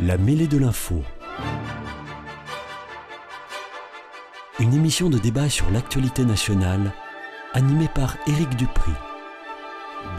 [0.00, 1.02] La mêlée de l'info.
[4.60, 6.92] Une émission de débat sur l'actualité nationale,
[7.52, 8.92] animée par Éric Dupri.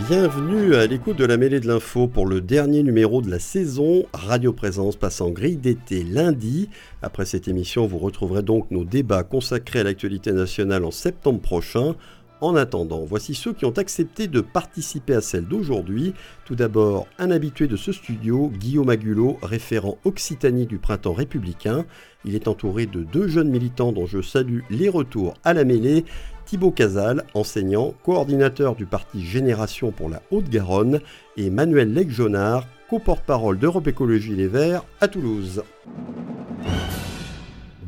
[0.10, 4.06] Bienvenue à l'écoute de la mêlée de l'info pour le dernier numéro de la saison.
[4.14, 6.68] Radio Présence passe en grille d'été lundi.
[7.02, 11.96] Après cette émission, vous retrouverez donc nos débats consacrés à l'actualité nationale en septembre prochain.
[12.42, 16.14] En attendant, voici ceux qui ont accepté de participer à celle d'aujourd'hui.
[16.46, 21.86] Tout d'abord, un habitué de ce studio, Guillaume Agulot, référent Occitanie du printemps républicain.
[22.24, 26.06] Il est entouré de deux jeunes militants dont je salue les retours à la mêlée.
[26.46, 31.02] Thibaut Casal, enseignant, coordinateur du parti Génération pour la Haute-Garonne,
[31.36, 35.62] et Manuel Legjonard, co-porte-parole d'Europe Écologie Les Verts à Toulouse.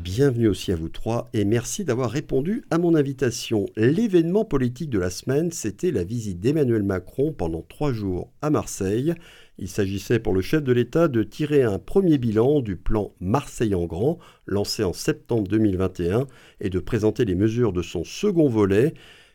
[0.02, 3.66] Bienvenue aussi à vous trois et merci d'avoir répondu à mon invitation.
[3.76, 9.14] L'événement politique de la semaine, c'était la visite d'Emmanuel Macron pendant trois jours à Marseille.
[9.58, 13.76] Il s'agissait pour le chef de l'État de tirer un premier bilan du plan Marseille
[13.76, 16.26] en grand, lancé en septembre 2021,
[16.60, 18.94] et de présenter les mesures de son second volet.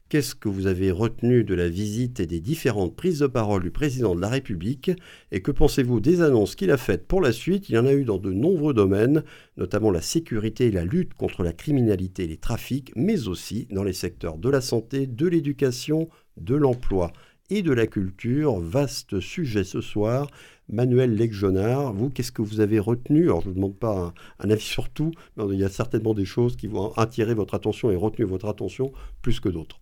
[0.09, 3.71] Qu'est-ce que vous avez retenu de la visite et des différentes prises de parole du
[3.71, 4.89] président de la République
[5.33, 7.67] Et que pensez-vous des annonces qu'il a faites pour la suite?
[7.67, 9.25] Il y en a eu dans de nombreux domaines,
[9.57, 13.83] notamment la sécurité et la lutte contre la criminalité et les trafics, mais aussi dans
[13.83, 17.11] les secteurs de la santé, de l'éducation, de l'emploi
[17.49, 18.61] et de la culture.
[18.61, 20.27] Vaste sujet ce soir.
[20.69, 23.25] Manuel Legionard, vous, qu'est-ce que vous avez retenu?
[23.25, 25.69] Alors, je ne vous demande pas un, un, avis sur tout, mais il y a
[25.69, 29.81] certainement des choses qui vont attirer votre attention et retenir votre attention plus que d'autres.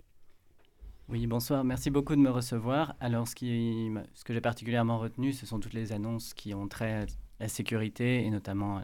[1.07, 1.63] Oui, bonsoir.
[1.63, 2.95] Merci beaucoup de me recevoir.
[2.99, 7.05] Alors, ce, que j'ai particulièrement retenu, ce sont toutes les annonces qui ont trait à
[7.39, 8.81] la sécurité et notamment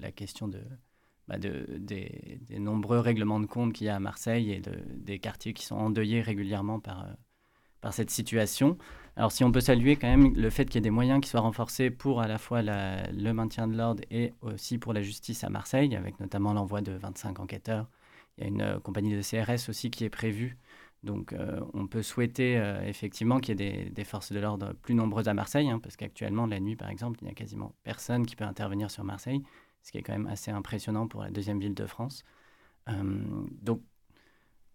[0.00, 0.62] la, question de,
[1.28, 5.18] bah de, des, nombreux règlements de compte qu'il y a à Marseille et de, des
[5.18, 7.06] quartiers qui sont endeuillés régulièrement par,
[7.82, 8.78] par cette situation.
[9.16, 11.28] Alors, si on peut saluer quand même le fait qu'il y ait des moyens qui
[11.28, 15.44] soient renforcés pour à la fois le maintien de l'ordre et aussi pour la justice
[15.44, 17.90] à Marseille, avec notamment l'envoi de 25 enquêteurs.
[18.38, 20.56] Il y a une compagnie de CRS aussi qui est prévue
[21.04, 24.94] donc euh, on peut souhaiter euh, effectivement qu'il y ait des, forces de l'ordre plus
[24.94, 28.26] nombreuses à Marseille, hein, parce qu'actuellement, la nuit, par exemple, il n'y a quasiment personne
[28.26, 29.42] qui peut intervenir sur Marseille,
[29.82, 32.24] ce qui est quand même assez impressionnant pour la deuxième ville de France.
[32.88, 33.22] Euh,
[33.62, 33.82] donc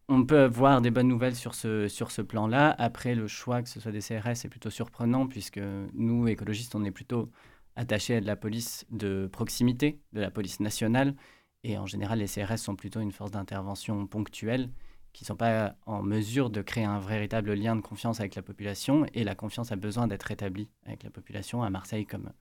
[0.08, 2.76] on peut avoir des bonnes nouvelles sur ce, sur ce plan-là.
[2.78, 5.62] Après, le choix que ce soit des CRS est plutôt surprenant, puisque
[5.94, 7.32] nous, écologistes, on est plutôt
[7.76, 11.16] attachés à de la police de proximité, de la police nationale,
[11.64, 14.70] et en général, les CRS sont plutôt une force d'intervention ponctuelle
[15.14, 18.42] qui ne sont pas en mesure de créer un véritable lien de confiance avec la
[18.42, 19.06] population.
[19.14, 22.32] Et la confiance a besoin d'être rétablie avec la population, à Marseille comme,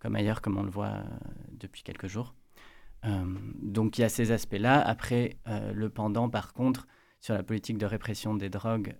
[0.00, 1.04] comme ailleurs, comme on le voit euh,
[1.52, 2.34] depuis quelques jours.
[3.04, 3.24] Euh,
[3.62, 4.80] donc il y a ces aspects-là.
[4.80, 6.88] Après, euh, le pendant, par contre,
[7.20, 8.94] sur la politique de répression des drogues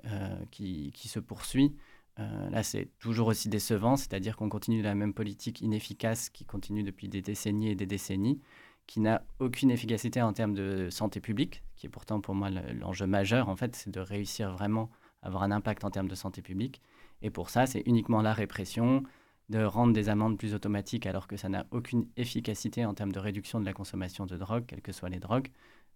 [0.51, 1.77] qui, qui, se poursuit,
[2.17, 7.09] là c'est toujours aussi décevant, c'est-à-dire qu'on continue la même politique inefficace qui continue depuis
[7.09, 8.41] des décennies et des décennies
[8.87, 13.07] qui n'a aucune efficacité en termes de santé publique, qui est pourtant pour moi l'enjeu
[13.07, 14.91] majeur, en fait, c'est de réussir vraiment
[15.23, 16.81] à avoir un impact en termes de santé publique.
[17.23, 19.03] Et pour ça, c'est uniquement la répression,
[19.49, 23.19] de rendre des amendes plus automatiques alors que ça n'a aucune efficacité en termes de
[23.19, 25.49] réduction de la consommation de drogue, quelles que soient les drogues.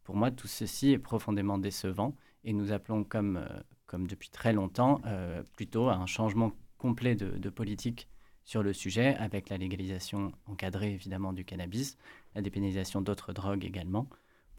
[0.05, 2.15] Pour moi, tout ceci est profondément décevant
[2.45, 7.15] et nous appelons, comme, euh, comme depuis très longtemps, euh, plutôt à un changement complet
[7.15, 8.09] de, de politique
[8.45, 11.97] sur le sujet, avec la légalisation encadrée évidemment du cannabis,
[12.35, 14.09] la dépénalisation d'autres drogues également,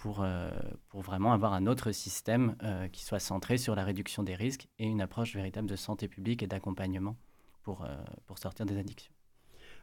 [0.01, 0.49] pour, euh,
[0.89, 4.67] pour vraiment avoir un autre système euh, qui soit centré sur la réduction des risques
[4.79, 7.15] et une approche véritable de santé publique et d'accompagnement
[7.61, 7.87] pour, euh,
[8.25, 9.13] pour sortir des addictions.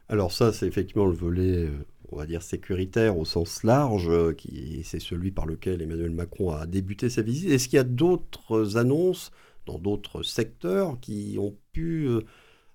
[0.09, 1.69] Alors ça, c'est effectivement le volet,
[2.11, 6.65] on va dire, sécuritaire au sens large, qui c'est celui par lequel Emmanuel Macron a
[6.65, 7.51] débuté sa visite.
[7.51, 9.31] Est-ce qu'il y a d'autres annonces
[9.67, 12.09] dans d'autres secteurs qui ont pu...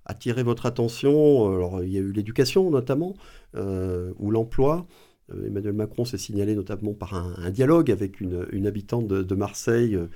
[0.07, 3.15] Euh, attirer votre attention Alors, il y a eu l'éducation notamment,
[3.55, 4.87] euh, ou l'emploi.
[5.33, 10.09] Euh, Emmanuel Macron s'est signalé notamment par un, dialogue avec une, habitante de, Marseille euh,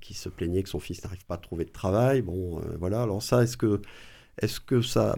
[0.00, 2.22] qui se plaignait que son fils n'arrive pas à trouver de travail.
[2.22, 3.02] Bon, euh, voilà.
[3.02, 3.80] Alors ça, est-ce que,
[4.40, 5.16] est-ce que ça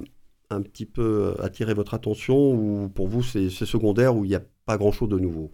[0.50, 4.34] a un petit peu attiré votre attention ou pour vous c'est secondaire ou il n'y
[4.36, 5.52] a pas grand-chose de nouveau?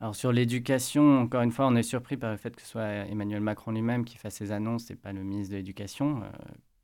[0.00, 2.88] Alors sur l'éducation, encore une fois, on est surpris par le fait que ce soit
[2.88, 6.22] Emmanuel Macron lui-même qui fasse ces annonces et pas le ministre de l'Éducation.
[6.22, 6.28] Euh,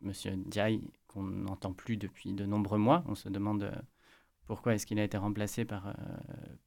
[0.01, 0.81] Monsieur Diaye
[1.19, 3.05] qu'on n'entend plus depuis de nombreux mois.
[3.07, 3.73] On se demande euh,
[4.47, 5.93] pourquoi est-ce qu'il a été remplacé par, euh,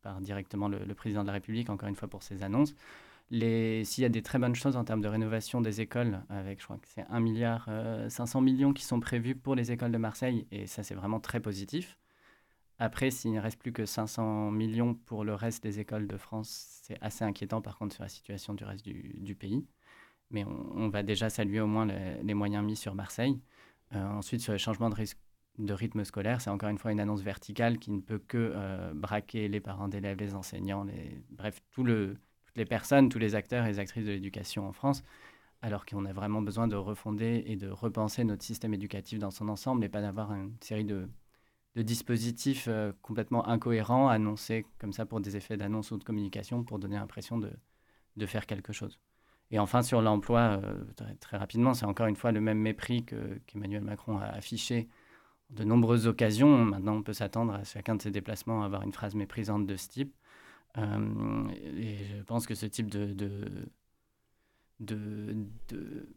[0.01, 2.75] par directement le, président de la République, encore une fois pour ses annonces.
[3.31, 6.65] S'il y a des très bonnes choses en termes de rénovation des écoles, avec je
[6.65, 9.97] crois que c'est 1 milliard euh, 500 millions qui sont prévus pour les écoles de
[9.97, 11.97] Marseille, et ça c'est vraiment très positif.
[12.77, 16.81] Après, s'il ne reste plus que 500 millions pour le reste des écoles de France,
[16.83, 19.65] c'est assez inquiétant par contre sur la situation du reste du, pays.
[20.31, 23.39] Mais on, va déjà saluer au moins les moyens mis sur Marseille.
[23.93, 24.95] Euh, ensuite, sur les changements de,
[25.59, 26.41] de rythme scolaire.
[26.41, 30.17] C'est encore une fois une annonce verticale qui ne peut que braquer les parents d'élèves,
[30.17, 31.21] les enseignants, les...
[31.31, 31.87] bref, toutes
[32.55, 35.03] les personnes, tous les acteurs et les actrices de l'éducation en France
[35.61, 39.47] alors qu'on a vraiment besoin de refonder et de repenser notre système éducatif dans son
[39.47, 41.07] ensemble et pas d'avoir une série de,
[41.75, 46.79] dispositifs euh, complètement incohérents annoncés comme ça pour des effets d'annonce ou de communication pour
[46.79, 47.51] donner l'impression de,
[48.25, 48.99] faire quelque chose.
[49.51, 53.05] Et enfin, sur l'emploi, euh, très, rapidement, c'est encore une fois le même mépris
[53.47, 54.87] qu'Emmanuel Macron a affiché
[55.49, 56.65] de nombreuses occasions.
[56.65, 59.75] Maintenant, on peut s'attendre à chacun de ses déplacements à avoir une phrase méprisante de
[59.75, 60.15] ce type.
[60.77, 63.13] Euh, et je pense que ce type de
[64.81, 65.35] de,
[65.69, 66.07] de,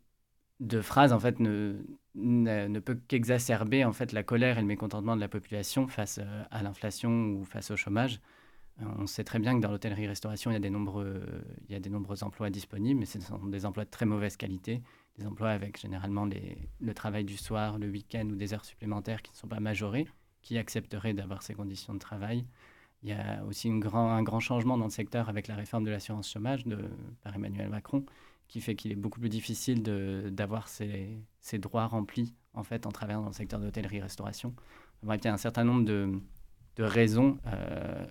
[0.60, 1.76] de phrases en fait ne,
[2.14, 6.42] ne, peut qu'exacerber en fait la colère et le mécontentement de la population face euh,
[6.50, 8.20] à l'inflation ou face au chômage.
[8.80, 11.22] On sait très bien que dans l'hôtellerie-restauration, il y a des nombreux,
[12.22, 14.82] emplois disponibles, mais ce sont des emplois de très mauvaise qualité,
[15.16, 16.28] des emplois avec généralement
[16.80, 20.08] le travail du soir, le week-end ou des heures supplémentaires qui ne sont pas majorées,
[20.42, 22.44] qui accepteraient d'avoir ces conditions de travail.
[23.04, 26.30] Il y a aussi un grand changement dans le secteur avec la réforme de l'assurance
[26.30, 26.78] chômage de,
[27.22, 28.04] par Emmanuel Macron,
[28.48, 31.18] qui fait qu'il est beaucoup plus difficile d'avoir ses,
[31.54, 34.54] droits remplis en fait en travaillant dans le secteur de l'hôtellerie-restauration.
[35.02, 36.20] il y a un certain nombre de,
[36.78, 38.04] raisons euh,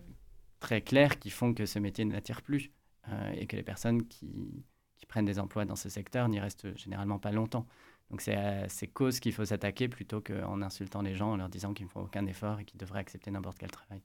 [0.64, 2.72] très claires qui font que ce métier n'attire plus
[3.10, 4.66] euh, et que les personnes qui,
[5.10, 7.68] prennent des emplois dans ce secteur n'y restent généralement pas longtemps.
[8.10, 11.50] Donc c'est à ces causes qu'il faut s'attaquer plutôt qu'en insultant les gens, en leur
[11.50, 14.02] disant qu'ils ne font aucun effort et qu'ils devraient accepter n'importe quel travail.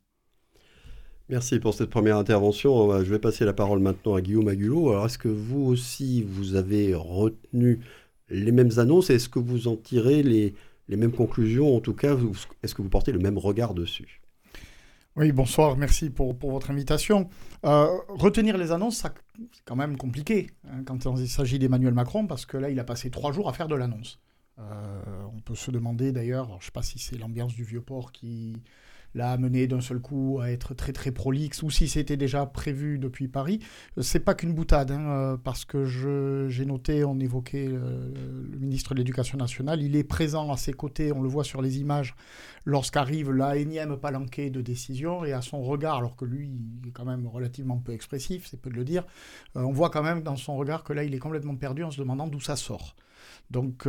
[1.31, 3.03] Merci pour cette première intervention.
[3.03, 4.91] Je vais passer la parole maintenant à Guillaume Agulot.
[4.91, 7.81] Alors, est-ce que vous aussi, vous avez retenu
[8.29, 10.55] les mêmes annonces Est-ce que vous en tirez les,
[10.89, 11.75] les mêmes conclusions?
[11.75, 12.19] En tout cas,
[12.63, 14.21] est-ce que vous portez le même regard dessus?
[15.19, 17.29] Oui, bonsoir, merci pour, pour votre invitation.
[17.67, 22.47] Euh, retenir les annonces, c'est quand même compliqué hein, quand il s'agit d'Emmanuel Macron, parce
[22.47, 24.21] que là, il a passé trois jours à faire de l'annonce.
[24.61, 25.03] Euh,
[25.35, 28.13] on peut se demander d'ailleurs, je ne sais pas si c'est l'ambiance du vieux port
[28.13, 28.63] qui,
[29.15, 32.99] l'a amené d'un seul coup à être très très prolixe, ou si c'était déjà prévu
[32.99, 33.61] depuis Paris.
[34.01, 35.85] C'est pas qu'une boutade, hein, euh, parce que
[36.49, 38.11] j'ai noté, on évoquait euh,
[38.51, 41.63] le ministre de l'Éducation nationale, il est présent à ses côtés, on le voit sur
[41.63, 42.15] les images,
[42.65, 46.51] lorsqu'arrive la énième palanquée de décision, et à son regard, alors que lui,
[46.83, 49.05] il est quand même relativement peu expressif, c'est peu de le dire,
[49.57, 51.91] euh, on voit quand même dans son regard que là, il est complètement perdu en
[51.91, 52.95] se demandant d'où ça sort.
[53.51, 53.89] Donc,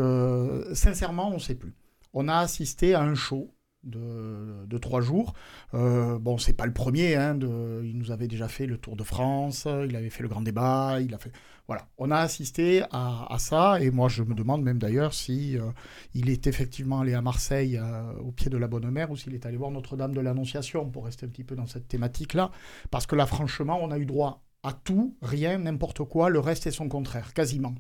[0.74, 1.74] sincèrement, on ne sait plus.
[2.14, 3.54] On a assisté à un show
[3.84, 5.34] de, trois jours.
[5.74, 7.16] Euh, bon, c'est pas le premier.
[7.16, 7.38] Hein,
[7.84, 11.00] il nous avait déjà fait le Tour de France, il avait fait le Grand Débat,
[11.02, 11.32] il a fait.
[11.70, 15.70] Voilà, on a assisté à, ça, et moi je me demande même d'ailleurs si euh,
[16.16, 19.36] il est effectivement allé à Marseille euh, au pied de la Bonne Mère ou s'il
[19.36, 22.50] est allé voir Notre-Dame de l'Annonciation pour rester un petit peu dans cette thématique-là,
[22.90, 26.66] parce que là franchement on a eu droit à tout, rien, n'importe quoi, le reste
[26.66, 27.76] est son contraire, quasiment.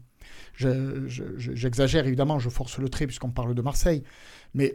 [0.54, 4.04] J'exagère évidemment, je force le trait puisqu'on parle de Marseille,
[4.54, 4.74] mais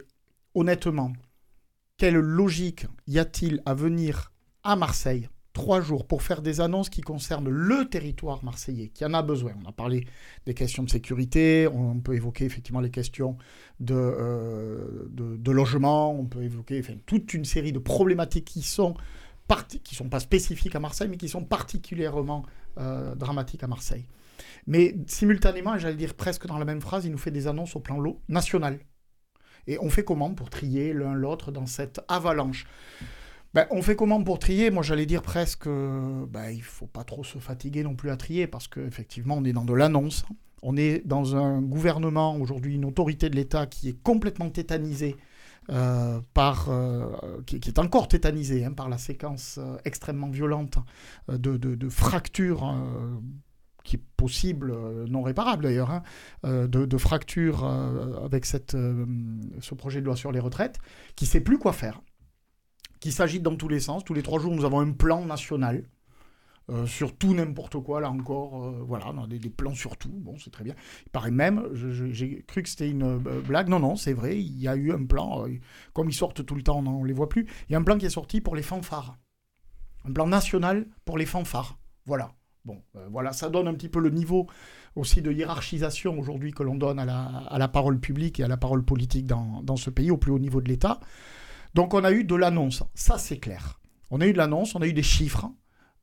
[0.55, 1.13] honnêtement,
[1.97, 7.01] quelle logique y a-t-il à venir à Marseille trois jours pour faire des annonces qui
[7.01, 9.53] concernent le territoire marseillais, qui en a besoin?
[9.63, 10.05] On a parlé
[10.45, 13.37] des questions de sécurité, on peut évoquer effectivement les questions
[13.79, 15.07] de, euh,
[15.47, 18.95] logement, on peut évoquer toute une série de problématiques qui sont
[19.83, 22.43] qui sont pas spécifiques à Marseille, mais qui sont particulièrement
[22.79, 24.07] euh, dramatiques à Marseille.
[24.67, 27.79] Mais simultanément, j'allais dire presque dans la même phrase, il nous fait des annonces au
[27.79, 28.79] plan national.
[29.67, 32.65] Et on fait comment pour trier l'un l'autre dans cette avalanche?
[33.53, 34.69] Ben, on fait comment pour trier?
[34.69, 38.47] Moi, j'allais dire presque, ben, il faut pas trop se fatiguer non plus à trier
[38.47, 40.25] parce qu'effectivement, on est dans de l'annonce.
[40.61, 45.15] On est dans un gouvernement, aujourd'hui, une autorité de l'État qui est complètement tétanisée
[45.71, 47.07] euh, par, euh,
[47.47, 50.77] qui, est encore tétanisée hein, par la séquence euh, extrêmement violente
[51.27, 52.71] de, fractures
[53.85, 56.03] qui est possible, euh, non réparable d'ailleurs, hein,
[56.45, 60.79] euh, de, fracture euh, avec ce projet de loi sur les retraites,
[61.15, 62.01] qui ne sait plus quoi faire,
[62.99, 64.03] qui s'agite dans tous les sens.
[64.03, 65.85] Tous les trois jours, nous avons un plan national.
[66.87, 70.49] sur tout n'importe quoi, là encore, voilà, on a des, plans sur tout, bon, c'est
[70.49, 70.73] très bien.
[71.05, 74.67] Il paraît même, j'ai cru que c'était une blague, non, non, c'est vrai, il y
[74.67, 75.45] a eu un plan,
[75.93, 77.83] comme ils sortent tout le temps, on ne les voit plus, il y a un
[77.83, 79.15] plan qui est sorti pour les fanfares,
[80.05, 81.77] un plan national pour les fanfares,
[82.07, 82.33] voilà.
[82.65, 84.47] Bon, euh, voilà, ça donne un petit peu le niveau
[84.95, 88.83] aussi de hiérarchisation aujourd'hui que l'on donne à la, parole publique et à la parole
[88.83, 90.99] politique dans, ce pays, au plus haut niveau de l'État.
[91.75, 93.79] Donc on a eu de l'annonce, ça c'est clair.
[94.09, 95.51] On a eu de l'annonce, on a eu des chiffres.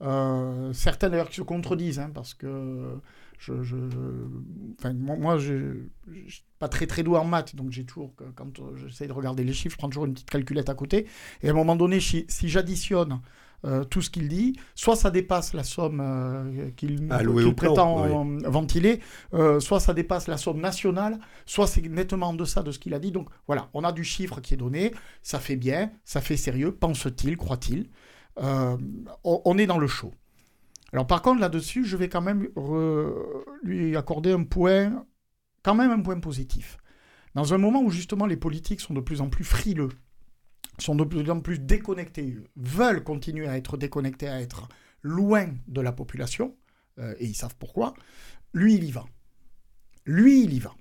[0.02, 3.00] Euh, certains d'ailleurs qui se contredisent, hein, parce que
[3.38, 3.54] je,
[4.78, 8.60] enfin, moi, je ne suis pas très très doué en maths, donc j'ai toujours, quand
[8.76, 11.06] j'essaie de regarder les chiffres, je prends toujours une petite calculette à côté.
[11.42, 13.20] Et à un moment donné, si j'additionne
[13.64, 18.38] euh, tout ce qu'il dit, soit ça dépasse la somme euh, qu'il plan, prétend euh,
[18.48, 19.00] ventiler,
[19.34, 22.94] euh, soit ça dépasse la somme nationale, soit c'est nettement en deçà de ce qu'il
[22.94, 23.12] a dit.
[23.12, 24.92] Donc voilà, on a du chiffre qui est donné,
[25.22, 27.88] ça fait bien, ça fait sérieux, pense-t-il, croit-il.
[28.36, 28.78] On,
[29.24, 30.12] on est dans le show.
[30.92, 32.48] Alors par contre, là-dessus, je vais quand même
[33.62, 35.04] lui accorder un point,
[35.62, 36.78] quand même un point positif.
[37.34, 39.88] Dans un moment où justement les politiques sont de plus en plus frileux,
[40.82, 44.68] sont de plus en plus déconnectés, veulent continuer à être déconnectés, à être
[45.02, 46.54] loin de la population,
[46.98, 47.94] euh, et ils savent pourquoi,
[48.54, 49.04] lui, il y va.
[50.04, 50.74] Lui, il y va.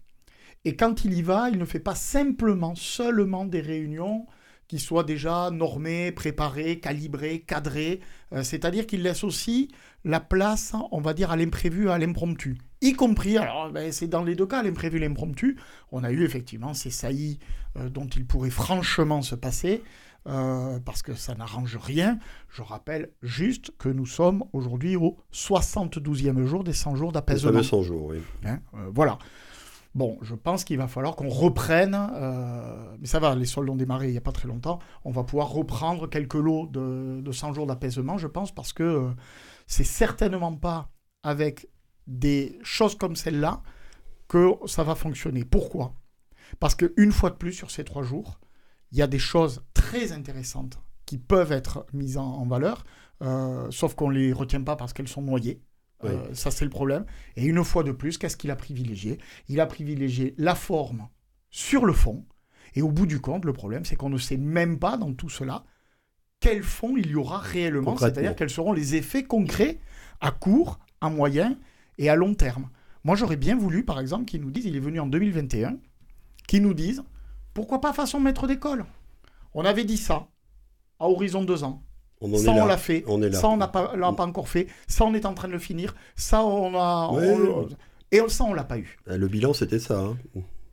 [0.65, 4.25] Et quand il y va, il ne fait pas simplement, seulement des réunions
[4.71, 7.99] qui soient déjà normées, préparées, calibrées, cadrées.
[8.31, 9.69] Euh, C'est-à-dire qu'il laisse aussi
[10.05, 12.57] la place, on va dire, à l'imprévu, à l'impromptu.
[12.79, 15.57] Y compris, alors ben, c'est dans les deux cas, l'imprévu, l'impromptu.
[15.91, 17.39] On a eu effectivement ces saillies
[17.75, 19.83] euh, dont il pourrait franchement se passer,
[20.27, 22.17] euh, parce que ça n'arrange rien.
[22.47, 27.51] Je rappelle juste que nous sommes aujourd'hui au 72e jour des 100 jours d'apaisement.
[27.51, 28.19] fameux 100 jours, oui.
[28.45, 29.19] Hein, euh, voilà.
[29.93, 33.75] Bon, je pense qu'il va falloir qu'on reprenne, euh, mais ça va, les soldes ont
[33.75, 37.31] démarré il n'y a pas très longtemps, on va pouvoir reprendre quelques lots de, de
[37.31, 39.09] 100 jours d'apaisement, je pense, parce que euh,
[39.67, 40.91] c'est certainement pas
[41.23, 41.67] avec
[42.07, 43.61] des choses comme celle-là
[44.29, 45.43] que ça va fonctionner.
[45.43, 45.93] Pourquoi?
[46.59, 48.39] Parce qu'une fois de plus, sur ces trois jours,
[48.91, 52.85] il y a des choses très intéressantes qui peuvent être mises en, valeur,
[53.21, 55.61] euh, sauf qu'on ne les retient pas parce qu'elles sont noyées.
[56.03, 57.05] Euh, ça, c'est le problème.
[57.35, 59.19] Et une fois de plus, qu'est-ce qu'il a privilégié?
[59.47, 61.07] Il a privilégié la forme
[61.49, 62.25] sur le fond.
[62.75, 65.29] Et au bout du compte, le problème, c'est qu'on ne sait même pas dans tout
[65.29, 65.63] cela
[66.41, 69.79] quel fond il y aura réellement, c'est-à-dire quels seront les effets concrets
[70.19, 71.57] à court, à moyen
[71.97, 72.69] et à long terme.
[73.03, 75.77] Moi, j'aurais bien voulu, par exemple, qu'ils nous disent, il est venu en 2021,
[76.47, 77.03] qu'ils nous disent,
[77.53, 78.85] pourquoi pas façon maître d'école?
[79.53, 80.27] On avait dit ça,
[80.99, 81.83] à horizon deux ans.
[82.21, 82.63] On en ça, est là.
[82.63, 83.03] on l'a fait.
[83.07, 83.39] On est là.
[83.39, 84.67] Ça, on n'a pas, encore fait.
[84.87, 85.95] Ça, on est en train de le finir.
[86.15, 87.11] Ça, on a.
[87.11, 87.33] Ouais.
[87.33, 87.67] on-
[88.11, 88.97] et ça, on l'a pas eu.
[89.09, 89.99] Euh, Le bilan, c'était ça.
[89.99, 90.17] hein.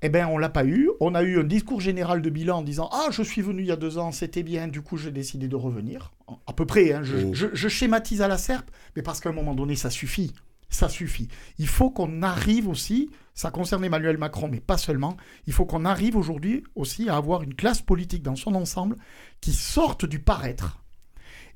[0.02, 0.90] Eh bien, on l'a pas eu.
[1.00, 3.66] On a eu un discours général de bilan en disant Ah, je suis venu il
[3.68, 6.12] y a deux ans, c'était bien, du coup, j'ai décidé de revenir.
[6.46, 7.34] À peu près, hein, je, Mm.
[7.34, 10.32] je- je schématise à la serpe, mais parce qu'à un moment donné, ça suffit.
[10.70, 11.28] Ça suffit.
[11.58, 15.84] Il faut qu'on arrive aussi, ça concerne Emmanuel Macron, mais pas seulement, il faut qu'on
[15.86, 18.98] arrive aujourd'hui aussi à avoir une classe politique dans son ensemble
[19.40, 20.82] qui sorte du paraître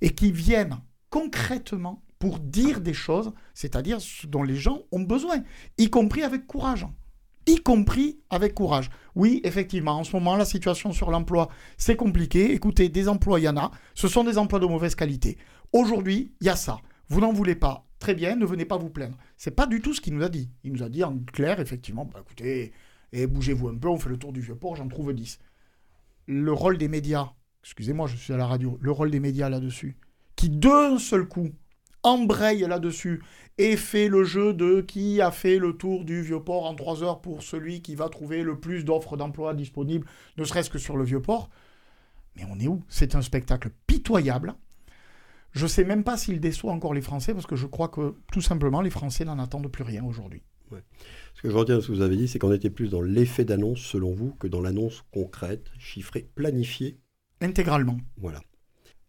[0.02, 0.78] et qui vienne
[1.08, 5.42] concrètement pour dire des choses, c'est-à-dire ce dont les gens ont besoin,
[5.78, 6.86] y compris avec courage
[7.46, 8.90] y compris avec courage.
[9.14, 12.52] Oui, effectivement, en ce moment, la situation sur l'emploi, c'est compliqué.
[12.52, 13.70] Écoutez, des emplois, il y en a.
[13.94, 15.38] Ce sont des emplois de mauvaise qualité.
[15.72, 16.78] Aujourd'hui, il y a ça.
[17.08, 17.84] Vous n'en voulez pas.
[17.98, 19.16] Très bien, ne venez pas vous plaindre.
[19.36, 20.50] C'est pas du tout ce qu'il nous a dit.
[20.64, 22.72] Il nous a dit en clair, effectivement, bah, écoutez,
[23.12, 25.38] et bougez-vous un peu, on fait le tour du vieux port, j'en trouve 10.
[26.26, 27.32] Le rôle des médias,
[27.62, 29.96] excusez-moi, je suis à la radio, le rôle des médias là-dessus,
[30.36, 31.50] qui d'un seul coup
[32.02, 33.22] embraye là-dessus
[33.58, 37.02] et fait le jeu de qui a fait le tour du vieux port en trois
[37.04, 40.96] heures pour celui qui va trouver le plus d'offres d'emploi disponibles, ne serait-ce que sur
[40.96, 41.48] le vieux port.
[42.36, 42.82] Mais on est où?
[42.88, 44.54] C'est un spectacle pitoyable.
[45.52, 48.40] Je sais même pas s'il déçoit encore les Français parce que je crois que tout
[48.40, 50.42] simplement les Français n'en attendent plus rien aujourd'hui.
[51.34, 53.02] Ce que je retiens de ce que vous avez dit, c'est qu'on était plus dans
[53.02, 56.98] l'effet d'annonce, selon vous, que dans l'annonce concrète, chiffrée, planifiée.
[57.42, 57.98] Intégralement.
[58.16, 58.40] Voilà.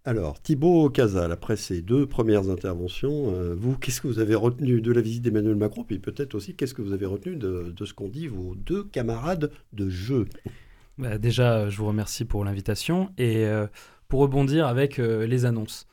[0.05, 4.81] Alors, Thibaut Casal, après ces deux premières interventions, euh, vous, qu'est-ce que vous avez retenu
[4.81, 5.85] de la visite d'Emmanuel Macron?
[5.85, 8.83] Puis peut-être aussi, qu'est-ce que vous avez retenu de, de ce qu'ont dit vos deux
[8.83, 10.25] camarades de jeu?
[10.97, 13.67] Bah, déjà, je vous remercie pour l'invitation et euh,
[14.09, 15.87] pour rebondir avec euh, les annonces.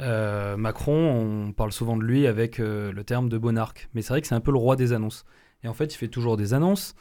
[0.00, 4.10] Euh, Macron, on parle souvent de lui avec euh, le terme de bonarque, mais c'est
[4.10, 5.24] vrai que c'est un peu le roi des annonces.
[5.62, 6.94] Et en fait, il fait toujours des annonces,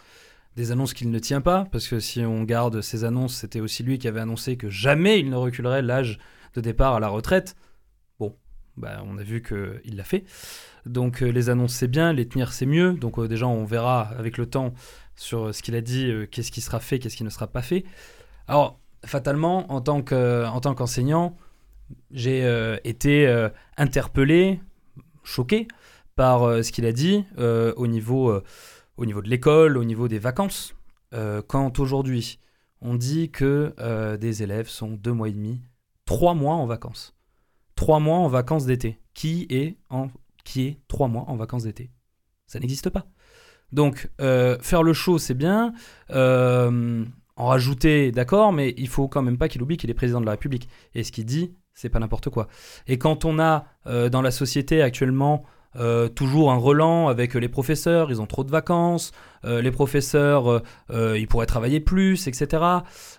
[0.56, 3.84] des annonces qu'il ne tient pas, parce que si on garde ses annonces, c'était aussi
[3.84, 6.20] lui qui avait annoncé que jamais il ne reculerait l'âge
[6.54, 7.56] de départ à la retraite.
[8.20, 8.36] Bon,
[8.78, 10.24] bah, on a vu qu'il l'a fait.
[10.86, 12.94] Donc euh, les annonces, c'est bien, les tenir, c'est mieux.
[12.94, 14.74] Donc euh, déjà, on verra avec le temps
[15.16, 17.62] sur ce qu'il a dit, euh, qu'est-ce qui sera fait, qu'est-ce qui ne sera pas
[17.62, 17.86] fait.
[18.48, 21.38] Alors, fatalement, en tant que- en tant qu'enseignant,
[22.12, 24.60] j'ai euh, été euh, interpellé,
[25.24, 25.68] choqué
[26.16, 28.44] par euh, ce qu'il a dit euh, au, niveau, euh,
[29.04, 30.74] au niveau de l'école, au niveau des vacances.
[31.14, 32.40] Euh, quand aujourd'hui,
[32.82, 35.62] on dit que euh, des élèves sont deux mois et demi,
[36.06, 37.14] trois mois en vacances.
[37.76, 39.00] Trois mois en vacances d'été.
[39.14, 40.08] Qui est, en,
[40.46, 41.92] qui est trois mois en vacances d'été?
[42.48, 43.06] Ça n'existe pas.
[43.74, 45.74] Donc, euh, faire le show, c'est bien.
[46.10, 50.26] En rajouter, d'accord, mais il faut quand même pas qu'il oublie qu'il est président de
[50.26, 50.70] la République.
[50.94, 52.48] Et ce qu'il dit, c'est pas n'importe quoi.
[52.88, 55.44] Et quand on a dans la société actuellement
[55.76, 59.12] euh, toujours un relan avec les professeurs, ils ont trop de vacances,
[59.46, 60.62] euh, les professeurs,
[60.92, 62.64] euh, ils pourraient travailler plus, etc.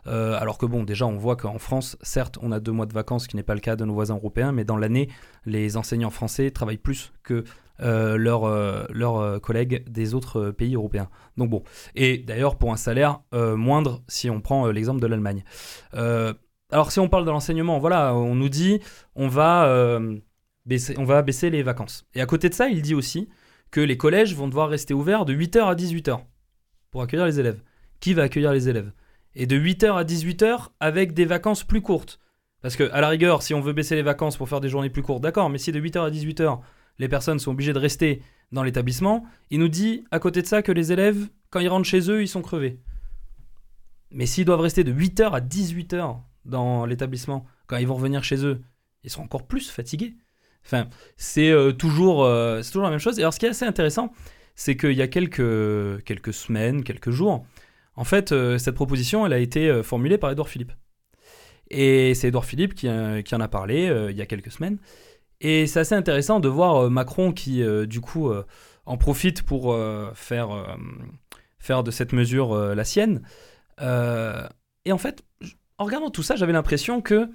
[0.07, 3.25] alors que bon, déjà, on voit qu'en France, certes, on a deux mois de vacances,
[3.25, 5.09] ce qui n'est pas le cas de nos voisins européens, mais dans l'année,
[5.47, 7.45] les enseignants français travaillent plus que
[7.81, 8.47] leurs,
[8.93, 11.09] leurs collègues des autres pays européens.
[11.37, 11.63] Donc bon,
[11.97, 15.45] et d'ailleurs pour un salaire moindre si on prend l'exemple de l'Allemagne.
[15.93, 18.81] alors si on parle de l'enseignement, voilà, on nous dit
[19.17, 19.99] on va
[20.97, 22.07] on va baisser les vacances.
[22.15, 23.29] Et à côté de ça, il dit aussi
[23.71, 26.21] que les collèges vont devoir rester ouverts de 8h à 18h
[26.91, 27.61] pour accueillir les élèves.
[28.01, 28.93] Qui va accueillir les élèves?
[29.35, 32.21] Et de 8h à 18h avec des vacances plus courtes.
[32.63, 34.91] Parce que, à la rigueur, si on veut baisser les vacances pour faire des journées
[34.91, 36.61] plus courtes, d'accord, mais si de 8h à 18h,
[36.99, 40.63] les personnes sont obligées de rester dans l'établissement, il nous dit à côté de ça
[40.63, 42.81] que les élèves, quand ils rentrent chez eux, ils sont crevés.
[44.11, 48.45] Mais s'ils doivent rester de 8h à 18h dans l'établissement, quand ils vont revenir chez
[48.45, 48.63] eux,
[49.03, 50.15] ils seront encore plus fatigués.
[50.65, 53.19] Enfin, c'est euh, toujours, euh, c'est toujours la même chose.
[53.19, 54.13] Et alors, ce qui est assez intéressant,
[54.55, 57.45] c'est qu'il y a quelques, quelques semaines, quelques jours,
[57.97, 60.73] en fait, euh, cette proposition, elle a été formulée par Édouard Philippe.
[61.71, 62.89] Et c'est Édouard Philippe qui,
[63.25, 64.79] qui, en a parlé il y a quelques semaines.
[65.41, 68.31] Et c'est assez intéressant de voir Macron qui, du coup,
[68.85, 69.77] en profite pour
[70.15, 70.77] faire,
[71.59, 73.23] faire de cette mesure la sienne.
[73.81, 75.25] et en fait,
[75.79, 77.31] en regardant tout ça, j'avais l'impression que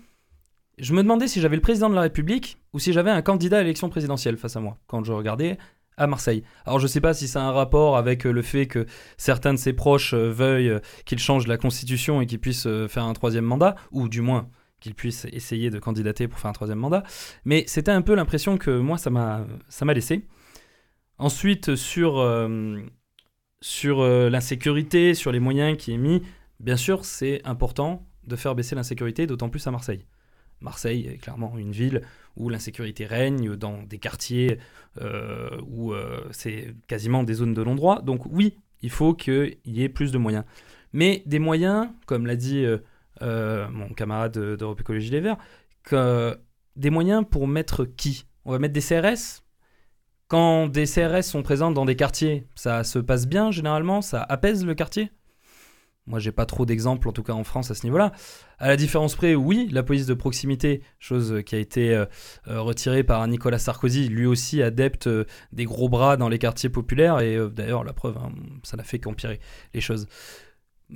[0.80, 3.58] je me demandais si j'avais le président de la République ou si j'avais un candidat
[3.58, 5.58] à l'élection présidentielle face à moi quand je regardais
[6.00, 6.44] à Marseille.
[6.66, 8.86] Alors je ne sais pas si ça a un rapport avec euh, le fait que
[9.18, 13.04] certains de ses proches euh, veuillent euh, qu'il change la constitution et qu'il puisse faire
[13.04, 16.80] un troisième mandat, ou du moins qu'il puisse essayer de candidater pour faire un troisième
[16.80, 17.04] mandat.
[17.44, 20.26] Mais c'était un peu l'impression que moi ça m'a ça laissé.
[21.18, 22.26] Ensuite sur
[23.62, 26.22] sur l'insécurité, sur les moyens qui est mis,
[26.62, 30.06] bien sûr c'est important de faire baisser l'insécurité, d'autant plus à Marseille.
[30.62, 32.02] Marseille est clairement une ville
[32.36, 34.60] où l'insécurité règne, dans des quartiers
[35.02, 38.02] euh, où euh, c'est quasiment des zones de non-droit.
[38.02, 40.46] Donc oui, il faut qu'il y ait plus de moyens.
[40.94, 42.66] Mais des moyens, comme l'a dit
[43.22, 45.38] euh, mon camarade d'Europe Écologie Les Verts,
[46.76, 48.26] des moyens pour mettre qui?
[48.46, 49.44] On va mettre des CRS
[50.28, 54.66] Quand des CRS sont présents dans des quartiers, ça se passe bien généralement Ça apaise
[54.66, 55.12] le quartier?
[56.10, 58.12] Moi, j'ai pas trop d'exemples, en tout cas en France, à ce niveau-là.
[58.58, 62.06] À la différence près, oui, la police de proximité, chose qui a été euh,
[62.48, 66.70] euh, retirée par Nicolas Sarkozy, lui aussi adepte euh, des gros bras dans les quartiers
[66.70, 68.32] populaires, et d'ailleurs, la preuve, hein,
[68.64, 69.40] ça n'a fait qu'empirer
[69.76, 70.08] les choses.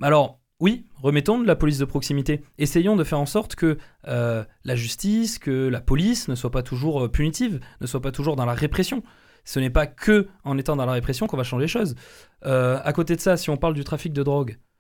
[0.02, 2.42] Alors, oui, remettons de la police de proximité.
[2.58, 7.12] Essayons de faire en sorte que la justice, que la police ne soit pas toujours
[7.12, 9.04] punitive, ne soit pas toujours dans la répression.
[9.44, 11.96] Ce n'est pas que en étant dans la répression qu'on va changer les choses.
[12.44, 14.73] à côté de ça, si on parle du trafic de drogue, euh,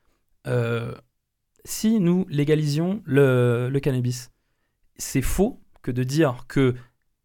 [1.65, 4.32] si nous légalisions le, cannabis,
[4.97, 6.75] c'est faux que de dire que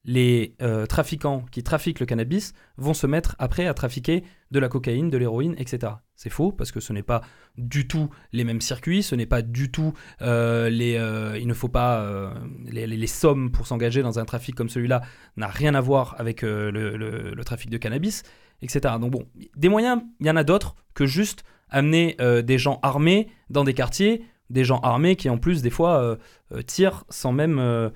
[0.05, 4.69] les euh, trafiquants qui trafiquent le cannabis vont se mettre après à trafiquer de la
[4.69, 5.93] cocaïne, de l'héroïne, etc.
[6.15, 7.21] C'est faux parce que ce n'est pas
[7.59, 10.95] du tout les mêmes circuits, ce n'est pas du tout euh, les.
[11.39, 12.33] il ne faut pas
[12.65, 15.03] les, sommes pour s'engager dans un trafic comme celui-là
[15.37, 18.23] n'a rien à voir avec le, trafic de cannabis,
[18.63, 18.95] etc.
[18.99, 22.79] Donc bon, des moyens, il y en a d'autres que juste amener euh, des gens
[22.83, 26.17] armés dans des quartiers, des gens armés qui en plus des fois euh,
[26.53, 27.91] euh, tirent sans même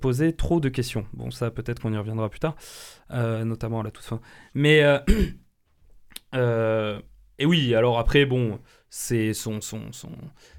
[0.00, 1.06] poser trop de questions.
[1.14, 2.56] Bon, ça peut-être qu'on y reviendra plus tard,
[3.10, 4.20] notamment à la toute fin.
[4.52, 4.80] Mais
[6.34, 8.58] et oui, alors après, bon,
[8.90, 10.10] c'est son, son, son,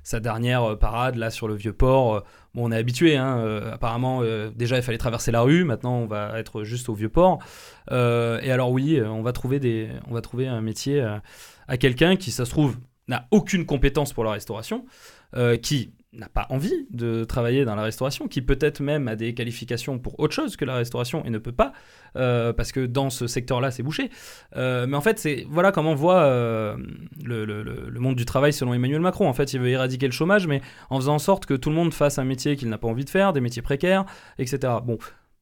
[0.02, 2.24] sa dernière parade là sur le vieux port.
[2.56, 4.24] Bon, on est habitué, hein, apparemment,
[4.56, 7.38] déjà il fallait traverser la rue, maintenant on va être juste au vieux port.
[7.92, 11.06] et alors oui, on va trouver, des, on va trouver un métier
[11.68, 14.86] à quelqu'un qui, ça se trouve, n'a aucune compétence pour la restauration,
[15.36, 19.34] euh, qui n'a pas envie de travailler dans la restauration, qui peut-être même a des
[19.34, 21.74] qualifications pour autre chose que la restauration et ne peut pas,
[22.18, 24.12] euh, parce que dans ce secteur-là, c'est bouché.
[24.56, 26.24] Euh, mais en fait, c'est voilà comment on voit
[27.24, 29.28] le, le, monde du travail selon Emmanuel Macron.
[29.28, 31.76] En fait, il veut éradiquer le chômage, mais en faisant en sorte que tout le
[31.76, 34.06] monde fasse un métier qu'il n'a pas envie de faire, des métiers précaires,
[34.38, 34.74] etc.
[34.84, 35.00] Bon,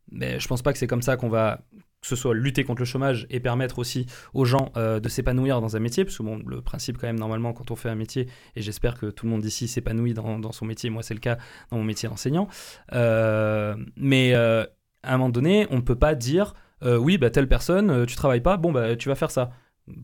[0.10, 1.62] mais je pense pas que c'est comme ça qu'on va
[2.02, 5.62] que ce soit lutter contre le chômage et permettre aussi aux gens euh, de s'épanouir
[5.62, 7.96] dans un métier, parce que bon, le principe quand même normalement quand on fait un
[7.96, 11.20] métier, et j'espère que tout le monde ici s'épanouit dans, son métier, moi c'est le
[11.20, 11.38] cas
[11.70, 12.48] dans mon métier d'enseignant,
[12.94, 14.66] euh, mais euh,
[15.04, 18.42] à un moment donné, on ne peut pas dire oui, bah, telle personne, tu travailles
[18.42, 19.52] pas, bon, bah, tu vas faire ça.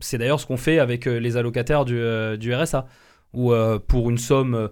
[0.00, 2.00] C'est d'ailleurs ce qu'on fait avec les allocataires du,
[2.38, 2.86] du RSA,
[3.32, 3.52] où
[3.88, 4.70] pour une somme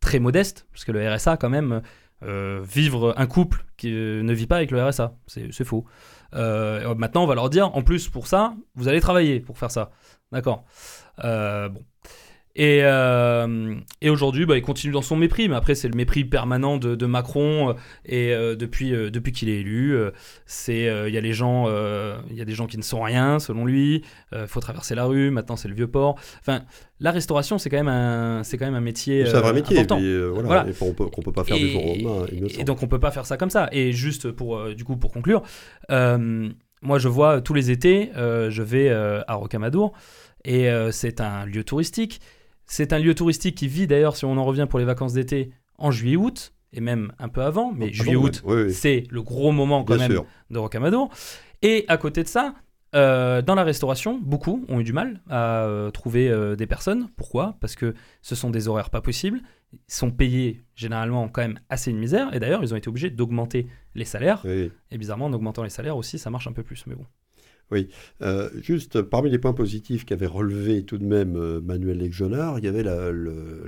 [0.00, 1.80] très modeste, parce que le RSA quand même,
[2.22, 5.86] vivre un couple qui ne vit pas avec le RSA, c'est faux.
[6.34, 9.70] Euh, maintenant, on va leur dire, en plus pour ça, vous allez travailler pour faire
[9.70, 9.90] ça.
[10.32, 10.64] D'accord.
[11.24, 11.82] Euh, bon.
[12.56, 16.24] Et, euh, et aujourd'hui, bah, il continue dans son mépris, mais après, c'est le mépris
[16.24, 17.76] permanent de, de Macron.
[18.04, 19.96] Et depuis, depuis qu'il est élu,
[20.46, 21.68] c'est il y a les gens,
[22.30, 24.02] il y a des gens qui ne sont rien, selon lui.
[24.32, 25.30] Il faut traverser la rue.
[25.30, 26.16] Maintenant, c'est le vieux port.
[26.40, 26.62] Enfin,
[26.98, 29.24] la restauration, c'est quand même un, c'est quand même un métier.
[29.26, 29.78] C'est un vrai métier.
[29.78, 30.00] important.
[30.42, 32.26] voilà, qu'on peut, peut pas faire du jour au lendemain.
[32.58, 33.68] Et donc, on peut pas faire ça comme ça.
[33.72, 35.42] Et juste pour, du coup, pour conclure.
[35.88, 39.92] moi, je vois tous les étés, je vais à Rocamadour
[40.44, 42.20] et c'est un lieu touristique.
[42.70, 45.50] C'est un lieu touristique qui vit d'ailleurs, si on en revient pour les vacances d'été,
[45.76, 50.20] en juillet-août, et même un peu avant, mais juillet-août, c'est le gros moment quand même
[50.50, 51.10] de Rocamadour.
[51.62, 52.54] Et à côté de ça,
[52.94, 57.08] euh, dans la restauration, beaucoup ont eu du mal à euh, trouver euh, des personnes.
[57.16, 57.56] Pourquoi?
[57.60, 59.40] Parce que ce sont des horaires pas possibles.
[59.72, 62.32] Ils sont payés généralement quand même assez une misère.
[62.34, 64.46] Et d'ailleurs, ils ont été obligés d'augmenter les salaires.
[64.46, 66.84] Et bizarrement, en augmentant les salaires aussi, ça marche un peu plus.
[66.86, 67.06] Mais bon.
[67.70, 67.88] Oui,
[68.22, 72.64] euh, juste parmi les points positifs qu'avait relevé tout de même euh, Manuel Legionnaire, il
[72.64, 72.84] y avait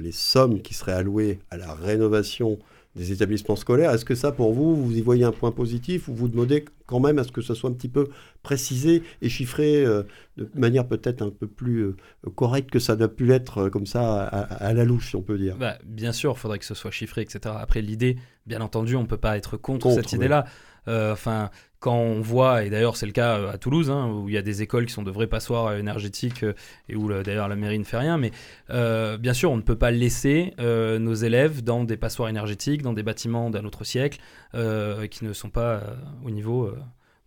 [0.00, 2.58] les sommes qui seraient allouées à la rénovation
[2.96, 3.90] des établissements scolaires.
[3.92, 7.00] Est-ce que ça, pour vous, vous y voyez un point positif ou vous demandez quand
[7.00, 8.08] même à ce que ça soit un petit peu
[8.42, 10.02] précisé et chiffré euh,
[10.36, 11.94] de manière peut-être un peu plus
[12.34, 15.56] correcte que ça n'a pu l'être comme ça à, la louche, si on peut dire?
[15.56, 17.54] Bah, Bien sûr, il faudrait que ce soit chiffré, etc.
[17.58, 20.44] Après, l'idée, bien entendu, on ne peut pas être contre, cette idée-là.
[20.86, 21.50] Enfin,
[21.82, 24.38] quand on voit, et d'ailleurs c'est le cas euh, à Toulouse, hein, où il y
[24.38, 26.54] a des écoles qui sont de vraies passoires énergétiques euh,
[26.88, 28.30] et où d'ailleurs la mairie ne fait rien, mais
[28.70, 32.92] euh, bien sûr on ne peut pas laisser nos élèves dans des passoires énergétiques, dans
[32.92, 34.20] des bâtiments d'un autre siècle
[34.52, 35.82] qui ne sont pas
[36.24, 36.70] au niveau.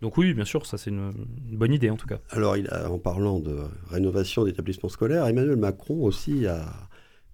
[0.02, 1.12] Donc oui, bien sûr, ça c'est une,
[1.52, 2.20] bonne idée en tout cas.
[2.30, 3.58] Alors il en parlant de
[3.90, 6.66] rénovation d'établissements scolaires, Emmanuel Macron aussi a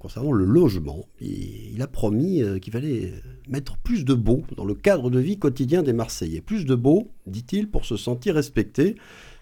[0.02, 1.06] concernant le logement.
[1.20, 3.14] il a promis euh, qu'il fallait
[3.48, 6.42] mettre plus de beau dans le cadre de vie quotidien des Marseillais.
[6.42, 8.96] Plus de beau, dit-il, pour se sentir respecté.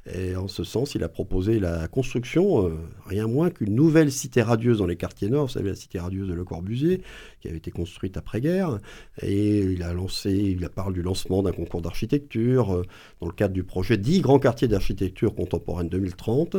[0.06, 4.42] Et en ce sens, il a proposé la construction, euh, rien moins qu'une nouvelle cité
[4.42, 7.02] radieuse dans les quartiers nord, vous savez, la cité radieuse de Le Corbusier,
[7.42, 8.80] qui avait été construite après-guerre.
[9.22, 12.84] Et il a lancé, il a parlé du lancement d'un concours d'architecture euh,
[13.22, 16.58] dans le cadre du projet 10 grands quartiers d'architecture contemporaine 2030,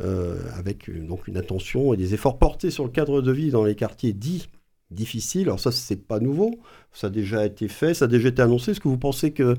[0.00, 3.64] euh, avec donc une attention et des efforts portés sur le cadre de vie dans
[3.64, 4.48] les quartiers dits
[4.90, 5.48] difficiles.
[5.48, 6.58] Alors ça, c'est pas nouveau,
[6.92, 8.70] ça a déjà été fait, ça a déjà été annoncé.
[8.70, 9.56] Est-ce que vous pensez que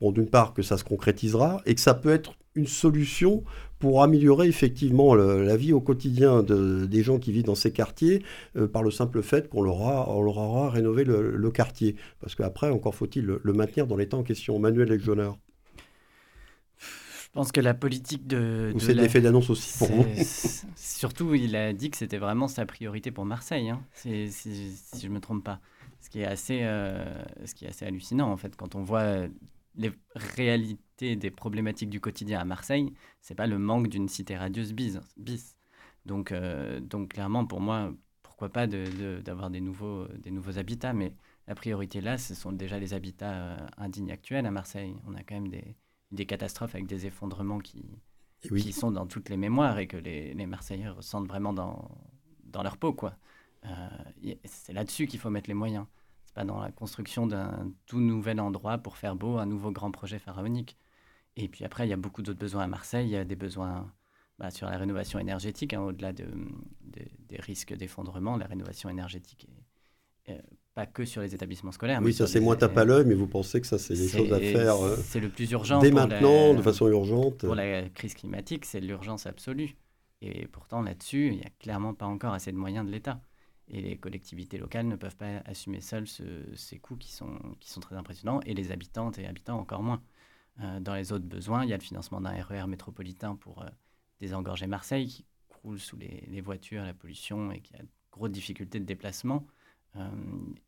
[0.00, 3.44] Bon, d'une part, que ça se concrétisera et que ça peut être une solution
[3.78, 8.22] pour améliorer effectivement la vie au quotidien de, des gens qui vivent dans ces quartiers
[8.56, 9.76] euh, par le simple fait qu'on leur,
[10.08, 11.96] on leur aura rénové le, quartier.
[12.20, 14.58] Parce qu'après, encore faut-il le, maintenir dans l'état en question.
[14.58, 15.36] Manuel Legionnaire.
[16.78, 18.72] Je pense que la politique de.
[18.74, 20.06] Ou c'est l'effet d'annonce aussi pour vous
[20.76, 25.12] Surtout, il a dit que c'était vraiment sa priorité pour Marseille, hein, si, je ne
[25.12, 25.60] me trompe pas.
[26.00, 27.04] Ce qui, est assez, euh,
[27.44, 29.26] ce qui est assez hallucinant, en fait, quand on voit
[29.76, 34.72] les réalités des problématiques du quotidien à Marseille, c'est pas le manque d'une cité radieuse
[34.72, 34.98] bis.
[35.16, 35.56] bis.
[36.06, 40.92] Donc, euh, donc clairement, pour moi, pourquoi pas d'avoir de, des, nouveaux, des nouveaux habitats,
[40.92, 41.14] mais
[41.46, 44.94] la priorité là, ce sont déjà les habitats euh, indignes actuels à Marseille.
[45.06, 45.76] On a quand même des,
[46.12, 47.84] des catastrophes avec des effondrements qui,
[48.40, 51.90] qui sont dans toutes les mémoires et que les, les Marseillais ressentent vraiment dans,
[52.44, 52.92] dans leur peau.
[52.92, 53.16] quoi.
[53.66, 53.88] Euh,
[54.44, 55.86] c'est là-dessus qu'il faut mettre les moyens
[56.34, 60.18] pas dans la construction d'un tout nouvel endroit pour faire beau, un nouveau grand projet
[60.18, 60.76] pharaonique.
[61.36, 63.06] Et puis après, il y a beaucoup d'autres besoins à Marseille.
[63.06, 63.90] Il y a des besoins
[64.38, 66.26] bah, sur la rénovation énergétique, hein, au-delà de,
[66.82, 68.36] des risques d'effondrement.
[68.36, 69.48] La rénovation énergétique,
[70.26, 70.42] est,
[70.74, 72.00] pas que sur les établissements scolaires.
[72.02, 74.32] Oui, ça c'est moins tape à l'œil, mais vous pensez que ça c'est des choses
[74.32, 75.78] à faire euh, C'est le plus urgent.
[75.78, 77.38] Dès maintenant, de façon urgente.
[77.38, 79.76] Pour la crise climatique, c'est l'urgence absolue.
[80.20, 83.20] Et pourtant, là-dessus, il n'y a clairement pas encore assez de moyens de l'État.
[83.68, 87.80] Et les collectivités locales ne peuvent pas assumer seules ces coûts qui sont, qui sont
[87.80, 90.02] très impressionnants, et les habitantes et habitants encore moins.
[90.60, 93.62] Euh, dans les autres besoins, il y a le financement d'un RER e métropolitain pour
[93.62, 93.68] euh,
[94.20, 98.78] désengorger Marseille, qui croule sous les, voitures, la pollution, et qui a de grosses difficultés
[98.78, 99.46] de déplacement.
[99.96, 100.08] Euh,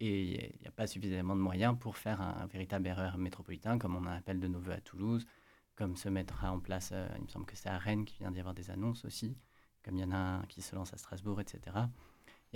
[0.00, 3.78] et il n'y a, pas suffisamment de moyens pour faire un, véritable RER e métropolitain,
[3.78, 5.26] comme on appelle de nos voeux à Toulouse,
[5.76, 8.40] comme se mettra en place, il me semble que c'est à Rennes qui vient d'y
[8.40, 9.36] avoir des annonces aussi,
[9.84, 11.60] comme il y en a un qui se lance à Strasbourg, etc.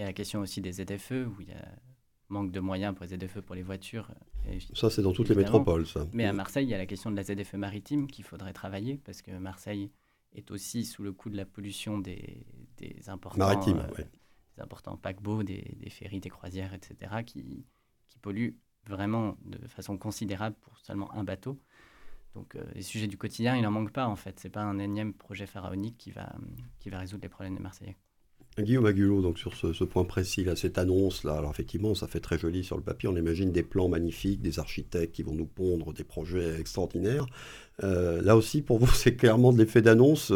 [0.01, 1.63] Il y a la question aussi des ZFE, où il y a
[2.31, 4.11] manque de moyens pour les ZFE pour les voitures.
[4.73, 6.07] ça, c'est dans toutes les métropoles, ça.
[6.15, 8.97] Mais à Marseille, il y a la question de la ZFE maritime qu'il faudrait travailler,
[9.05, 9.91] parce que Marseille
[10.33, 12.47] est aussi sous le coup de la pollution des,
[12.79, 14.05] des importants, euh,
[14.57, 17.67] des importants paquebots, des, des, ferries, des croisières, etc., qui,
[18.09, 21.61] qui polluent vraiment de façon considérable pour seulement un bateau.
[22.35, 24.41] Donc euh, les sujets du quotidien, il n'en manque pas en fait.
[24.41, 26.33] C'est pas un énième projet pharaonique qui va,
[26.79, 27.99] qui va résoudre les problèmes des Marseillais.
[28.61, 32.38] Guillaume Agulot, donc sur ce, point précis, là, cette annonce-là, alors effectivement, ça fait très
[32.38, 35.92] joli sur le papier, on imagine des plans magnifiques, des architectes qui vont nous pondre
[35.92, 37.27] des projets extraordinaires.
[37.83, 40.33] Euh, là aussi, pour vous, c'est clairement de l'effet d'annonce,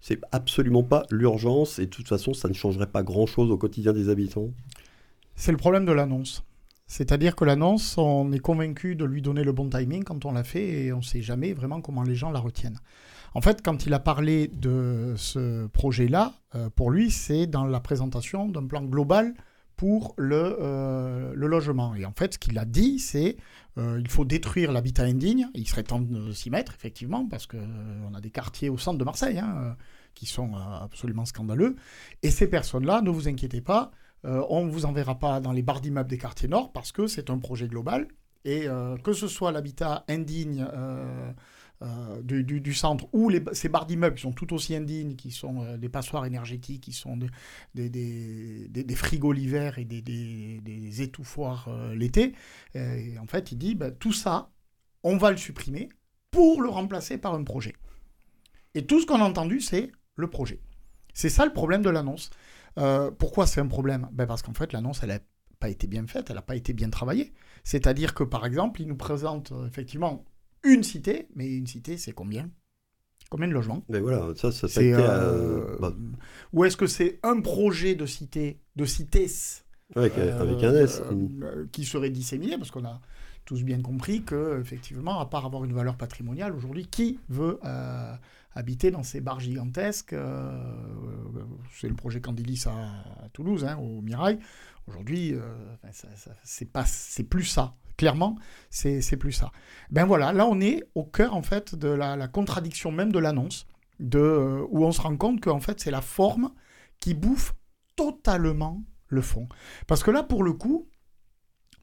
[0.00, 3.92] c'est absolument pas l'urgence, et de toute façon, ça ne changerait pas grand-chose au quotidien
[3.92, 4.50] des habitants.
[5.34, 6.42] C'est le problème de l'annonce.
[6.88, 10.42] C'est-à-dire que l'annonce, on est convaincu de lui donner le bon timing quand on l'a
[10.42, 12.80] fait, et on ne sait jamais vraiment comment les gens la retiennent.
[13.34, 17.80] En fait, quand il a parlé de ce projet-là, euh, pour lui, c'est dans la
[17.80, 19.34] présentation d'un plan global
[19.76, 21.94] pour le, euh, le, logement.
[21.94, 23.36] Et en fait, ce qu'il a dit, c'est
[23.76, 25.48] euh, il faut détruire l'habitat indigne.
[25.54, 29.04] Il serait temps de s'y mettre, effectivement, parce qu'on a des quartiers au centre de
[29.04, 29.76] Marseille hein,
[30.14, 31.76] qui sont absolument scandaleux.
[32.22, 33.92] Et ces personnes-là, ne vous inquiétez pas,
[34.24, 37.30] on ne vous enverra pas dans les barres d'immeubles des quartiers nord, parce que c'est
[37.30, 38.08] un projet global.
[38.44, 38.66] Et
[39.04, 40.66] que ce soit l'habitat indigne
[41.80, 45.62] euh, du, centre, ou les, ces barres d'immeubles qui sont tout aussi indignes, qui sont
[45.62, 47.16] euh, des passoires énergétiques, qui sont
[47.76, 52.34] des, des, frigos l'hiver et des, étouffoirs euh, l'été.
[52.74, 54.50] en fait, il dit, bah, tout ça,
[55.04, 55.88] on va le supprimer
[56.32, 57.76] pour le remplacer par un projet.
[58.74, 60.60] Et tout ce qu'on a entendu, c'est le projet.
[61.14, 62.30] C'est ça le problème de l'annonce.
[63.18, 64.08] Pourquoi c'est un problème?
[64.12, 65.20] Ben Parce qu'en fait, l'annonce, elle n'a
[65.60, 67.32] pas été bien faite, elle n'a pas été bien travaillée.
[67.64, 70.24] C'est-à-dire que, par exemple, il nous présente effectivement
[70.64, 72.50] une cité, mais une cité, c'est combien?
[73.30, 73.84] Combien de logements?
[73.88, 75.94] Mais voilà, ça, ça, ça euh, bah.
[76.52, 79.26] Ou est-ce que c'est un projet de cité, de cités
[79.94, 82.56] avec, euh, avec, un S euh, qui serait disséminé?
[82.56, 83.00] Parce qu'on a
[83.44, 87.58] tous bien compris que, effectivement, à part avoir une valeur patrimoniale, aujourd'hui, qui veut
[88.58, 90.14] habiter dans ces bars gigantesques
[91.72, 94.38] C'est le projet Candilis à, Toulouse, hein, au Mirail.
[94.86, 95.34] Aujourd'hui,
[96.42, 98.36] c'est pas, c'est plus ça clairement,
[98.70, 99.52] c'est plus ça.
[99.90, 103.66] Ben voilà, là on est au cœur en fait de la, contradiction même de l'annonce,
[104.00, 106.52] de euh, où on se rend compte qu'en fait c'est la forme
[107.00, 107.54] qui bouffe
[107.96, 109.48] totalement le fond.
[109.86, 110.88] Parce que là pour le coup,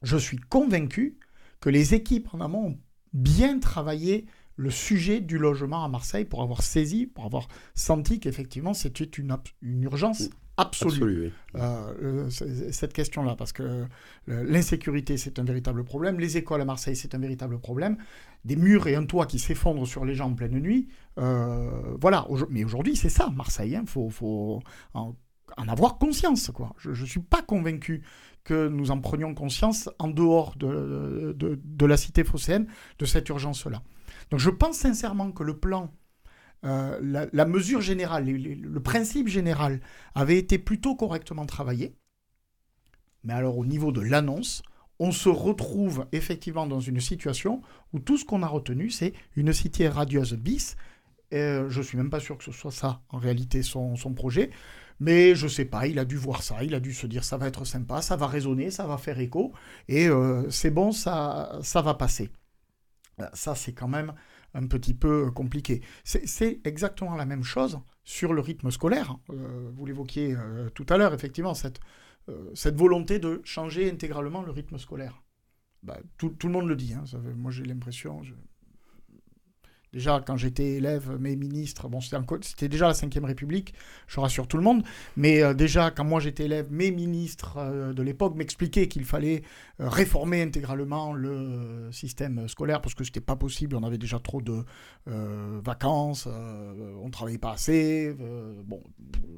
[0.02, 1.18] je suis convaincu
[1.60, 2.78] que les équipes en amont ont
[3.12, 4.26] bien travaillé
[4.56, 9.36] le sujet du logement à Marseille pour avoir saisi, pour avoir senti qu'effectivement c'était une,
[9.62, 13.84] une urgence absolue, euh, cette question-là, parce que
[14.26, 16.18] l'insécurité, c'est un véritable problème.
[16.18, 17.96] Les écoles à Marseille, c'est un véritable problème.
[18.44, 20.88] Des murs et un toit qui s'effondrent sur les gens en pleine nuit.
[21.18, 23.72] Euh, voilà, mais aujourd'hui, c'est ça, Marseille.
[23.72, 23.84] Il hein.
[23.86, 24.62] faut,
[24.94, 25.14] en,
[25.68, 26.50] avoir conscience.
[26.52, 26.74] Quoi.
[26.78, 28.02] Je ne suis pas convaincu
[28.44, 32.66] que nous en prenions conscience en dehors de, de, de la cité phocéenne
[32.98, 33.82] de cette urgence-là.
[34.30, 35.92] Donc je pense sincèrement que le plan
[36.64, 39.80] euh, la, mesure générale, le, principe général
[40.14, 41.94] avait été plutôt correctement travaillé.
[43.24, 44.62] Mais alors au niveau de l'annonce,
[44.98, 47.62] on se retrouve effectivement dans une situation
[47.92, 50.76] où tout ce qu'on a retenu, c'est une cité radieuse bis.
[51.34, 54.50] Euh, je suis même pas sûr que ce soit ça, en réalité, son, projet.
[54.98, 57.36] Mais je sais pas, il a dû voir ça, il a dû se dire ça
[57.36, 59.52] va être sympa, ça va résonner, ça va faire écho,
[59.88, 62.30] et euh, c'est bon, ça, ça va passer.
[63.32, 64.12] Ça, c'est quand même
[64.54, 65.82] un petit peu compliqué.
[66.04, 69.16] C'est exactement la même chose sur le rythme scolaire.
[69.30, 71.80] Euh, vous l'évoquiez euh, tout à l'heure, effectivement, cette,
[72.28, 75.22] euh, volonté de changer intégralement le rythme scolaire.
[75.82, 76.94] Bah, tout, tout, le monde le dit.
[76.94, 77.04] Hein,
[77.36, 78.22] moi, j'ai l'impression,
[79.96, 83.72] Déjà, quand j'étais élève, mes ministres, bon, c'était déjà la Ve République,
[84.08, 84.84] je rassure tout le monde,
[85.16, 89.42] mais euh, déjà, quand moi j'étais élève, mes ministres euh, de l'époque m'expliquaient qu'il fallait
[89.80, 94.42] euh, réformer intégralement le système scolaire parce que c'était pas possible, on avait déjà trop
[94.42, 94.66] de
[95.06, 96.28] vacances,
[97.02, 98.14] on travaillait pas assez,
[98.64, 98.82] bon,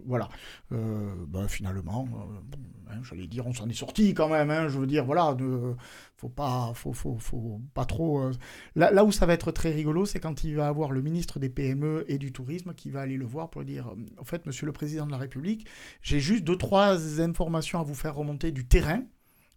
[0.07, 0.29] voilà.
[0.71, 2.09] Ben, finalement,
[2.91, 5.75] hein, j'allais dire, on s'en est sorti quand même, hein, je veux dire, voilà, ne
[6.19, 8.31] faut pas, faut, pas trop.
[8.75, 11.39] Là, là où ça va être très rigolo, c'est quand il va avoir le ministre
[11.39, 14.67] des PME et du Tourisme qui va aller le voir pour dire En fait, monsieur
[14.67, 15.67] le président de la République,
[16.03, 19.03] j'ai juste deux, trois informations à vous faire remonter du terrain.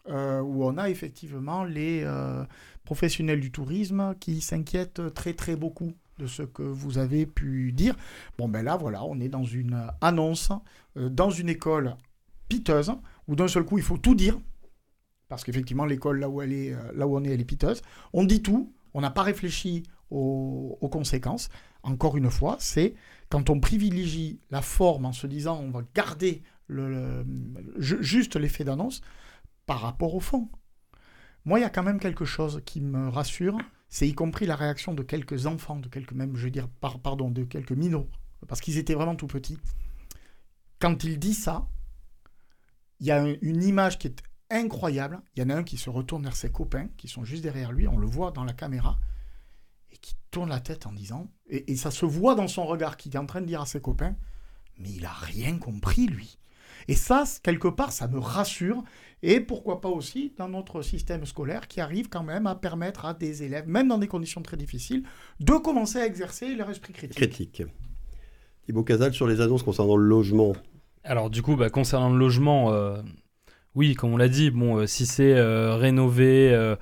[0.09, 2.43] Euh, où on a effectivement les euh,
[2.85, 7.95] professionnels du tourisme qui s'inquiètent très très beaucoup de ce que vous avez pu dire.
[8.39, 10.51] Bon ben là voilà, on est dans une annonce,
[10.97, 11.95] euh, dans une école
[12.49, 12.91] piteuse,
[13.27, 14.39] où d'un seul coup il faut tout dire,
[15.31, 17.81] parce qu'effectivement l'école là où elle est, là où on est, elle est piteuse.
[18.11, 21.47] On dit tout, on n'a pas réfléchi aux, conséquences.
[21.83, 22.95] Encore une fois, c'est
[23.29, 26.43] quand on privilégie la forme en se disant on va garder
[27.77, 28.99] juste l'effet d'annonce
[29.65, 30.49] par rapport au fond.
[31.45, 34.57] Moi, il y a quand même quelque chose qui me rassure, c'est y compris la
[34.57, 36.67] réaction de quelques enfants, de quelques même, je veux
[37.01, 38.09] pardon, de quelques minots,
[38.49, 39.57] parce qu'ils étaient vraiment tout petits.
[40.79, 41.69] Quand il dit ça,
[42.99, 45.21] il y a une image qui est incroyable.
[45.35, 47.71] Il y en a un qui se retourne vers ses copains, qui sont juste derrière
[47.71, 48.99] lui, on le voit dans la caméra,
[49.91, 53.13] et qui tourne la tête en disant, et, ça se voit dans son regard, qu'il
[53.15, 54.15] est en train de dire à ses copains,
[54.77, 56.37] mais il a rien compris, lui.
[56.87, 58.83] Et ça, quelque part, ça me rassure.
[59.21, 63.13] Et pourquoi pas aussi dans notre système scolaire qui arrive quand même à permettre à
[63.13, 65.03] des élèves, même dans des conditions très difficiles,
[65.39, 67.17] de commencer à exercer leur esprit critique.
[67.17, 67.63] Critique.
[68.65, 70.53] Thibaut Casal sur les annonces concernant le logement.
[71.03, 73.01] Alors du coup, bah, concernant le logement, euh,
[73.75, 76.75] oui, comme on l'a dit, bon, euh, si c'est euh, rénové,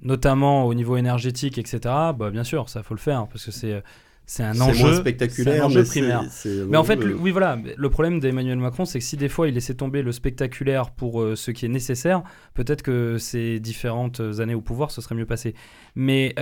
[0.00, 1.80] notamment au niveau énergétique, etc.,
[2.16, 3.82] bah, bien sûr, ça faut le faire parce que c'est
[4.24, 6.22] c'est un enjeu spectaculaire, un enjeu primaire.
[6.68, 9.54] Mais en fait, oui, voilà, le problème d'Emmanuel Macron, c'est que si des fois il
[9.54, 12.22] laissait tomber le spectaculaire pour ce qui est nécessaire,
[12.54, 15.54] peut-être que ces différentes années au pouvoir, ce serait mieux passé.
[15.96, 16.34] Mais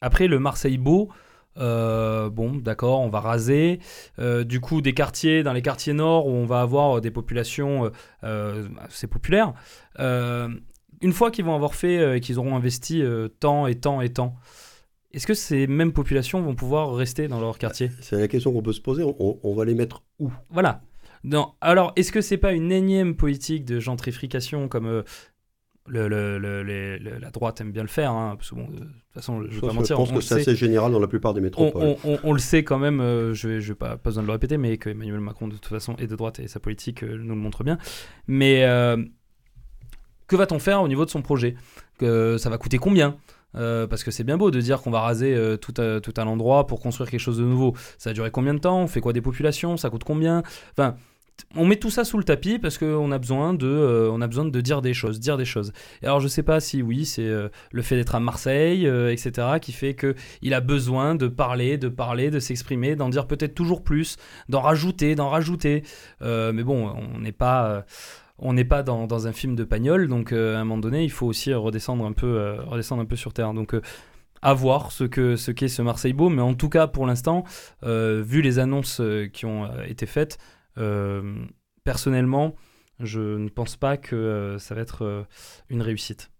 [0.00, 1.10] après, le Marseille beau.
[1.58, 3.80] Euh, bon, d'accord, on va raser.
[4.18, 7.90] Euh, du coup, des quartiers, dans les quartiers nord, où on va avoir des populations
[8.24, 9.54] euh, assez populaires,
[9.98, 13.02] une fois qu'ils vont avoir fait et qu'ils auront investi
[13.40, 14.36] tant et tant et tant,
[15.12, 17.90] est-ce que ces mêmes populations vont pouvoir rester dans leur quartier?
[18.00, 19.02] C'est la question qu'on peut se poser.
[19.02, 20.30] On, on, va les mettre où?
[20.48, 20.80] Voilà.
[21.24, 21.52] Non.
[21.60, 25.02] Alors, est-ce que c'est pas une énième politique de gentrification comme
[25.88, 29.54] le, la droite aime bien le faire, hein, parce que bon, de toute façon, je
[29.54, 29.96] vais pas mentir.
[29.96, 31.96] Je pense que c'est assez général dans la plupart des métropoles.
[32.24, 34.76] On, le sait quand même, euh, je n'ai pas, pas, besoin de le répéter, mais
[34.76, 37.40] que Emmanuel Macron, de toute façon, est de droite et sa politique euh, nous le
[37.40, 37.78] montre bien.
[38.28, 38.96] Mais euh,
[40.28, 41.56] que va-t-on faire au niveau de son projet?
[41.98, 43.16] Que Ça va coûter combien?
[43.52, 46.80] Parce que c'est bien beau de dire qu'on va raser tout, tout un endroit pour
[46.80, 47.74] construire quelque chose de nouveau.
[47.98, 48.80] Ça a duré combien de temps?
[48.80, 49.76] On fait quoi des populations?
[49.76, 50.42] Ça coûte combien?
[50.70, 50.96] Enfin,
[51.56, 54.26] on met tout ça sous le tapis parce qu'on a besoin de, euh, on a
[54.26, 55.72] besoin de dire des choses, dire des choses.
[56.02, 59.12] Et alors je sais pas si oui, c'est euh, le fait d'être à Marseille, euh,
[59.12, 63.26] etc., qui fait que il a besoin de parler, de parler, de s'exprimer, d'en dire
[63.26, 64.16] peut-être toujours plus,
[64.48, 65.82] d'en rajouter, d'en rajouter.
[66.20, 67.84] mais bon, on n'est pas
[68.38, 71.26] on n'est pas dans, un film de Pagnol, donc à un moment donné, il faut
[71.26, 73.54] aussi redescendre un peu, redescendre un peu sur terre.
[73.54, 73.74] Donc
[74.44, 77.44] à voir ce que ce qu'est ce Marseille beau, mais en tout cas pour l'instant,
[77.82, 79.00] vu les annonces
[79.32, 80.61] qui ont été faites, euh,
[81.84, 82.54] personnellement,
[83.02, 85.22] je ne pense pas que euh, ça va être euh,
[85.68, 86.30] une réussite.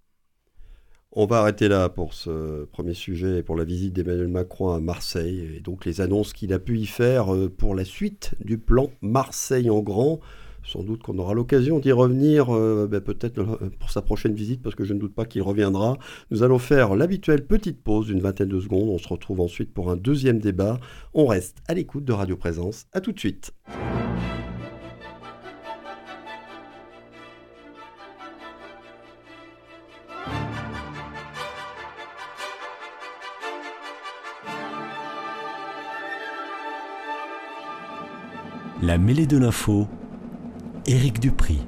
[1.14, 4.80] On va arrêter là pour ce premier sujet et pour la visite d'Emmanuel Macron à
[4.80, 7.26] Marseille et donc les annonces qu'il a pu y faire
[7.58, 10.20] pour la suite du plan Marseille en grand.
[10.64, 13.42] Sans doute qu'on aura l'occasion d'y revenir, ben, peut-être
[13.78, 15.98] pour sa prochaine visite, parce que je ne doute pas qu'il reviendra.
[16.30, 18.88] Nous allons faire l'habituelle petite pause d'une vingtaine de secondes.
[18.88, 20.78] On se retrouve ensuite pour un deuxième débat.
[21.14, 22.86] On reste à l'écoute de Radio Présence.
[22.92, 23.52] A tout de suite.
[38.92, 39.88] La mêlée de l'info,
[40.86, 41.60] Éric Dupri.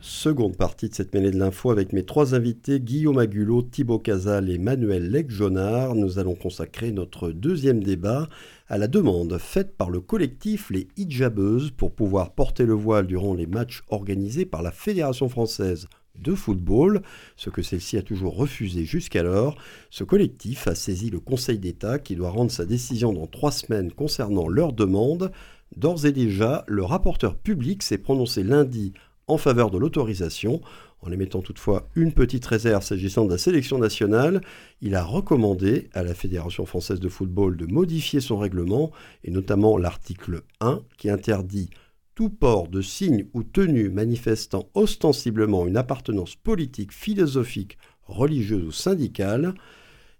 [0.00, 4.50] Seconde partie de cette mêlée de l'info avec mes trois invités, Guillaume Agulot, Thibaut Casal
[4.50, 5.96] et Manuel Legjonard.
[5.96, 8.28] Nous allons consacrer notre deuxième débat
[8.68, 13.34] à la demande faite par le collectif Les Hijabeuses pour pouvoir porter le voile durant
[13.34, 15.88] les matchs organisés par la Fédération française
[16.20, 17.02] de football,
[17.36, 19.56] ce que celle-ci a toujours refusé jusqu'alors.
[19.90, 23.92] Ce collectif a saisi le Conseil d'État qui doit rendre sa décision dans trois semaines
[23.92, 25.32] concernant leur demande.
[25.76, 28.92] D'ores et déjà, le rapporteur public s'est prononcé lundi
[29.26, 30.60] en faveur de l'autorisation,
[31.02, 34.40] en émettant toutefois une petite réserve s'agissant de la sélection nationale.
[34.80, 38.90] Il a recommandé à la Fédération française de football de modifier son règlement,
[39.22, 41.70] et notamment l'article 1 qui interdit
[42.18, 49.54] tout port de signes ou tenues manifestant ostensiblement une appartenance politique, philosophique, religieuse ou syndicale,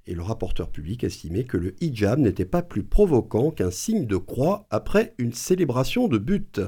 [0.06, 4.16] et le rapporteur public estimait que le hijab n'était pas plus provoquant qu'un signe de
[4.16, 6.60] croix après une célébration de but.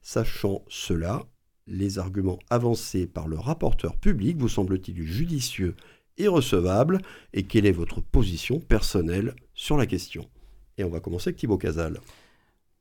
[0.00, 1.26] Sachant cela,
[1.68, 5.76] les arguments avancés par le rapporteur public vous semblent-ils judicieux
[6.18, 6.98] et recevables
[7.34, 10.28] Et quelle est votre position personnelle sur la question?
[10.76, 12.00] Et on va commencer avec Thibaut Casal.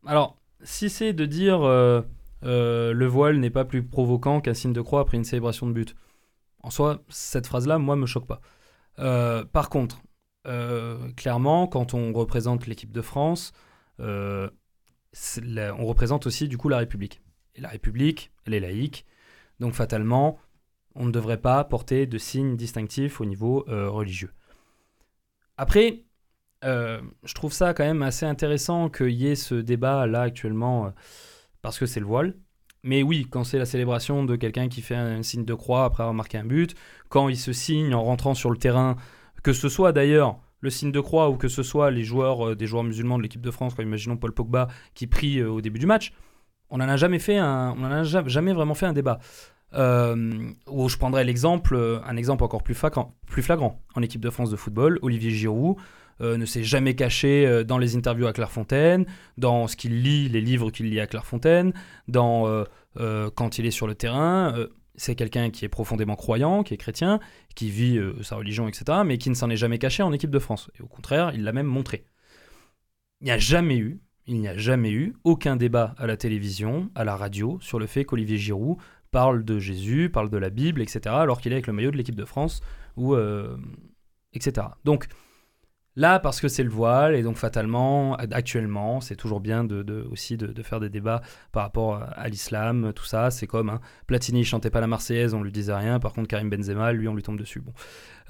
[0.04, 2.02] Alors, si c'est de dire euh,
[2.44, 5.74] euh, le voile n'est pas plus provoquant qu'un signe de croix après une célébration de
[5.74, 5.96] but,
[6.64, 8.42] en soi, cette phrase-là, moi, me choque pas.
[9.00, 10.02] Euh, par contre,
[11.16, 13.52] clairement, quand on représente l'équipe de France,
[14.00, 14.50] on
[15.86, 17.22] représente aussi du coup la République.
[17.56, 19.06] Et la République, elle est laïque,
[19.60, 20.40] donc fatalement,
[20.96, 24.32] on ne devrait pas porter de signes distinctifs au niveau religieux.
[25.58, 26.06] Après,
[26.64, 30.86] euh, je trouve ça quand même assez intéressant qu'il y ait ce débat là actuellement,
[30.86, 30.90] euh,
[31.62, 32.36] parce que c'est le voile.
[32.84, 36.04] Mais oui, quand c'est la célébration de quelqu'un qui fait un, signe de croix après
[36.04, 36.76] avoir marqué un but,
[37.10, 38.96] quand il se signe en rentrant sur le terrain,
[39.44, 42.56] que ce soit d'ailleurs le signe de croix ou que ce soit les joueurs, euh,
[42.56, 45.80] des joueurs musulmans de l'équipe de France, comme imaginons Paul Pogba qui prie au début
[45.80, 46.14] du match,
[46.70, 49.20] on n'en a jamais fait un, on a jamais vraiment fait un débat.
[49.74, 52.78] où je prendrais l'exemple, un exemple encore plus,
[53.28, 55.78] plus flagrant en équipe de France de football, Olivier Giroud,
[56.22, 59.06] ne s'est jamais caché dans les interviews à Clairefontaine,
[59.38, 61.74] dans ce qu'il lit, les livres qu'il lit à Clairefontaine,
[62.08, 62.66] dans
[62.96, 64.54] quand il est sur le terrain
[64.96, 67.20] c'est quelqu'un qui est profondément croyant, qui est chrétien,
[67.56, 70.38] qui vit sa religion, etc., mais qui ne s'en est jamais caché en équipe de
[70.38, 70.70] France.
[70.78, 72.06] Et au contraire, il l'a même montré.
[73.22, 76.90] Il n'y a jamais eu, il n'y a jamais eu aucun débat à la télévision,
[76.96, 78.78] à la radio, sur le fait qu'Olivier Giroud
[79.12, 81.98] parle de Jésus, parle de la Bible, etc., alors qu'il est avec le maillot de
[81.98, 82.62] l'équipe de France,
[82.96, 83.58] ou, euh,
[84.34, 84.68] etc.
[84.86, 85.08] Donc
[85.96, 90.38] là, parce que c'est le voile, et donc fatalement, actuellement, c'est toujours bien de, aussi
[90.38, 91.22] de, faire des débats
[91.52, 93.32] par rapport à l'islam, tout ça.
[93.32, 96.00] C'est comme hein, Platini chantait pas la Marseillaise, on lui disait rien.
[96.00, 97.62] Par contre, Karim Benzema, lui, on lui tombe dessus.
[97.62, 97.74] Bon.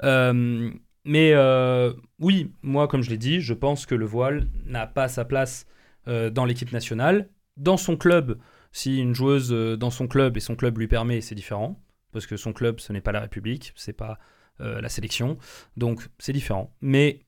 [0.03, 0.71] Euh,
[1.05, 5.07] mais euh, oui, moi, comme je l'ai dit, je pense que le voile n'a pas
[5.07, 5.65] sa place
[6.07, 7.29] dans l'équipe nationale.
[7.57, 8.39] Dans son club,
[8.71, 11.81] si une joueuse euh, dans son club et son club lui permet, c'est différent.
[12.11, 14.19] Parce que son club, ce n'est pas la République, c'est pas
[14.59, 15.37] euh, la sélection.
[15.77, 16.73] Donc c'est différent.
[16.81, 17.25] Mais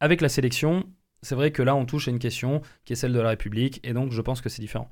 [0.00, 0.84] avec la sélection,
[1.22, 3.80] c'est vrai que là, on touche à une question qui est celle de la République.
[3.84, 4.88] Et donc je pense que c'est différent.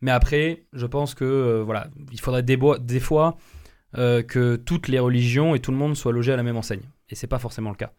[0.00, 2.56] Mais après, je pense que euh, voilà, il faudrait des,
[3.00, 3.36] fois
[3.94, 6.82] que toutes les religions et tout le monde soient logés à la même enseigne.
[7.10, 7.92] Et c'est pas forcément le cas.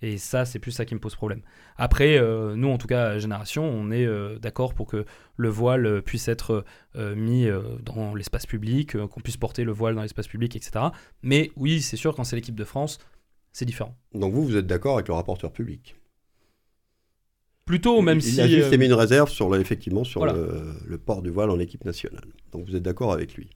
[0.00, 1.42] Et ça, c'est plus ça qui me pose problème.
[1.76, 5.04] Après, euh, nous, en tout cas, Génération, on est euh, d'accord pour que
[5.36, 6.64] le voile puisse être
[6.96, 7.48] euh, mis
[7.82, 10.86] dans l'espace public, qu'on puisse porter le voile dans l'espace public, etc.
[11.22, 12.98] Mais oui, c'est sûr, quand c'est l'équipe de France,
[13.52, 13.96] c'est différent.
[14.14, 15.96] Donc vous, vous êtes d'accord avec le rapporteur public
[17.64, 18.34] Plutôt, même si...
[18.34, 21.58] Il a juste émis une réserve sur, effectivement, sur le, le port du voile en
[21.58, 22.24] équipe nationale.
[22.50, 23.50] Donc vous êtes d'accord avec lui.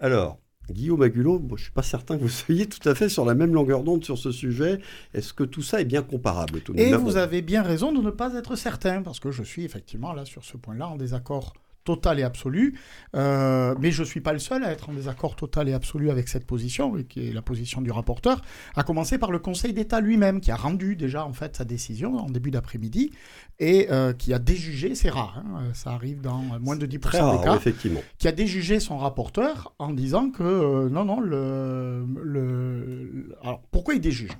[0.00, 0.38] Alors,
[0.70, 3.34] Guillaume Agulot, je ne suis pas certain que vous soyez tout à fait sur la
[3.34, 4.80] même longueur d'onde sur ce sujet.
[5.14, 8.10] Est-ce que tout ça est bien comparable tout Et vous avez bien raison de ne
[8.10, 11.54] pas être certain, parce que je suis effectivement là sur ce point-là en désaccord
[11.88, 12.78] total et absolu.
[13.16, 16.10] Euh, mais je ne suis pas le seul à être en désaccord total et absolu
[16.10, 18.42] avec cette position, qui est la position du rapporteur,
[18.76, 22.18] à commencer par le Conseil d'État lui-même, qui a rendu déjà en fait sa décision
[22.18, 23.10] en début d'après-midi
[23.58, 27.44] et euh, qui a déjugé, c'est rare, hein, ça arrive dans moins de 10% des
[27.44, 28.00] cas, effectivement.
[28.18, 33.34] qui a déjugé son rapporteur en disant que euh, non, non, le, le...
[33.40, 34.36] Alors pourquoi il déjuge?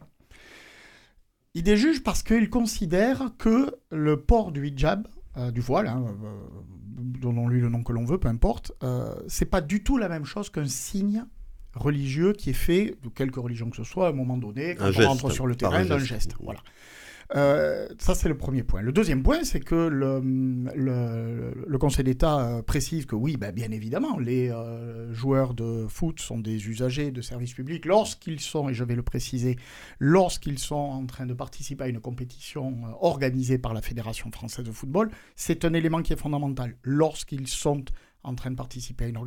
[1.54, 5.08] Il déjuge parce qu'il considère que le port du hijab,
[5.52, 6.04] du voile, hein,
[6.96, 10.24] donnons-lui le nom que l'on veut, peu importe, euh, c'est pas du tout la même
[10.24, 11.24] chose qu'un signe
[11.74, 14.90] religieux qui est fait, de quelque religion que ce soit, à un moment donné, quand
[14.96, 16.34] on rentre sur le terrain, d'un geste.
[16.40, 16.60] Voilà.
[17.36, 18.80] Euh, ça, c'est le premier point.
[18.80, 24.18] Le deuxième point, c'est que le, Conseil d'État euh, précise que oui, ben, bien évidemment,
[24.18, 28.84] les euh, joueurs de foot sont des usagers de services publics lorsqu'ils sont, et je
[28.84, 29.56] vais le préciser,
[29.98, 34.72] lorsqu'ils sont en train de participer à une compétition organisée par la Fédération française de
[34.72, 35.10] football.
[35.36, 36.76] C'est un élément qui est fondamental.
[36.82, 37.84] Lorsqu'ils sont
[38.24, 39.18] en train de participer à, une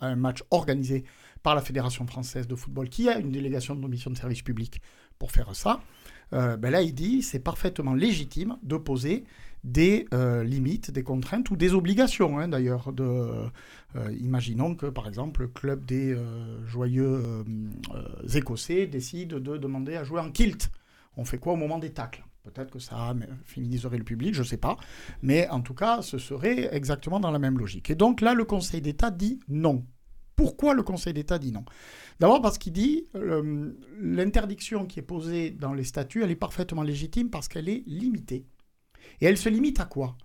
[0.00, 1.04] à, un match organisé
[1.42, 4.80] par la Fédération française de football, qui a une délégation de mission de service public
[5.18, 5.80] pour faire ça.
[6.32, 9.24] Euh, ben là, il dit c'est parfaitement légitime de poser
[9.64, 12.92] des euh, limites, des contraintes ou des obligations, hein, d'ailleurs.
[13.00, 13.48] Euh,
[14.20, 16.16] imaginons que, par exemple, le club des
[16.66, 17.44] joyeux
[18.34, 20.70] Écossais décide de demander à jouer en kilt.
[21.16, 22.24] On fait quoi au moment des tacles?
[22.44, 23.14] Peut-être que ça
[23.44, 24.76] féminiserait le public, je ne sais pas.
[25.22, 27.90] Mais en tout cas, ce serait exactement dans la même logique.
[27.90, 29.84] Et donc là, le Conseil d'État dit non.
[30.38, 31.64] Pourquoi le Conseil d'État dit non?
[32.20, 33.08] D'abord parce qu'il dit
[34.00, 38.46] l'interdiction qui est posée dans les statuts, elle est parfaitement légitime parce qu'elle est limitée.
[39.20, 40.16] Et elle se limite à quoi?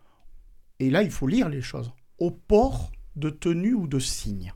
[0.80, 1.91] Et là, il faut lire les choses.
[2.20, 4.53] Au port de tenue ou de signe.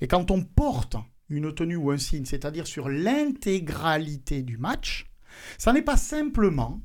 [0.00, 0.96] Et quand on porte
[1.28, 5.10] une tenue ou un signe, c'est-à-dire sur l'intégralité du match,
[5.58, 6.80] ça n'est pas simplement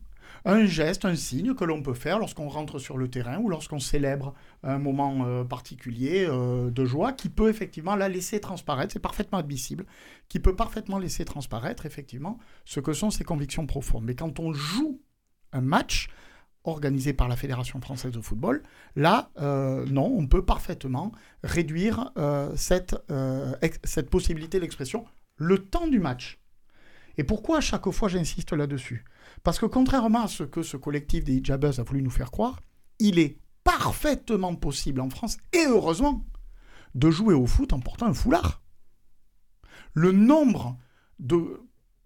[0.45, 3.79] un geste, un signe que l'on peut faire lorsqu'on rentre sur le terrain ou lorsqu'on
[3.79, 4.33] célèbre
[4.63, 9.37] un moment euh, particulier euh, de joie qui peut effectivement la laisser transparaître, c'est parfaitement
[9.37, 9.85] admissible,
[10.29, 14.03] qui peut parfaitement laisser transparaître effectivement ce que sont ses convictions profondes.
[14.03, 15.01] Mais quand on joue
[15.53, 16.09] un match
[16.63, 18.61] organisé par la Fédération française de football,
[18.95, 21.11] là, euh, non, on peut parfaitement
[21.43, 22.11] réduire
[22.55, 22.95] cette,
[23.83, 25.05] cette possibilité d'expression
[25.37, 26.40] le temps du match.
[27.17, 29.05] Et pourquoi à chaque fois j'insiste là-dessus?
[29.43, 32.59] Parce que contrairement à ce que ce collectif des hijabers a voulu nous faire croire,
[32.99, 36.25] il est parfaitement possible en France, et heureusement,
[36.95, 38.61] de jouer au foot en portant un foulard.
[39.93, 40.77] Le nombre
[41.19, 41.61] de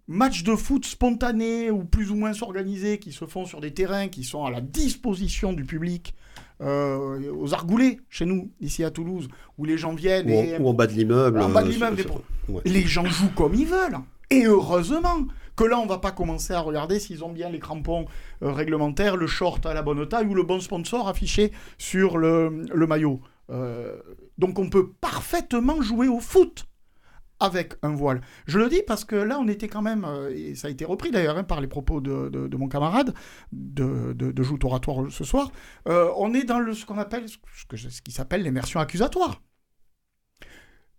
[0.08, 4.08] matchs de foot spontanés ou plus ou moins organisés qui se font sur des terrains
[4.08, 6.14] qui sont à la disposition du public,
[6.60, 9.28] euh, aux Argoulets, chez nous, ici à Toulouse,
[9.58, 10.30] où les gens viennent.
[10.60, 11.40] Ou, en, bas de l'immeuble.
[11.40, 12.04] En bas de l'immeuble.
[12.64, 13.98] Les gens jouent comme ils veulent.
[14.30, 18.06] Et heureusement que là, on va pas commencer à regarder s'ils ont bien les crampons
[18.42, 22.66] euh, réglementaires, le short à la bonne taille ou le bon sponsor affiché sur le,
[22.86, 23.20] maillot.
[23.50, 23.96] Euh,
[24.38, 26.66] donc on peut parfaitement jouer au foot
[27.38, 28.20] avec un voile.
[28.46, 30.84] Je le dis parce que là, on était quand même, euh, et ça a été
[30.84, 33.14] repris d'ailleurs hein, par les propos de, mon camarade
[33.52, 35.50] de, de, joute oratoire ce soir,
[35.86, 37.36] on est dans le, ce qu'on appelle, ce,
[37.76, 39.40] ce qui s'appelle l'immersion accusatoire.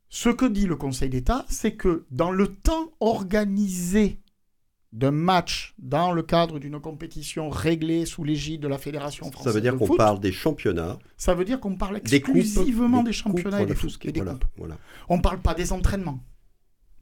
[0.10, 4.20] Ce que dit le Conseil d'État, c'est que dans le temps organisé
[4.94, 9.52] d'un match dans le cadre d'une compétition réglée sous l'égide de la Fédération française.
[9.52, 10.98] Ça veut dire qu'on parle des championnats.
[11.18, 14.46] Ça veut dire qu'on parle exclusivement des, championnats et des, coupes, et des coupes.
[15.10, 16.24] On ne parle pas des entraînements.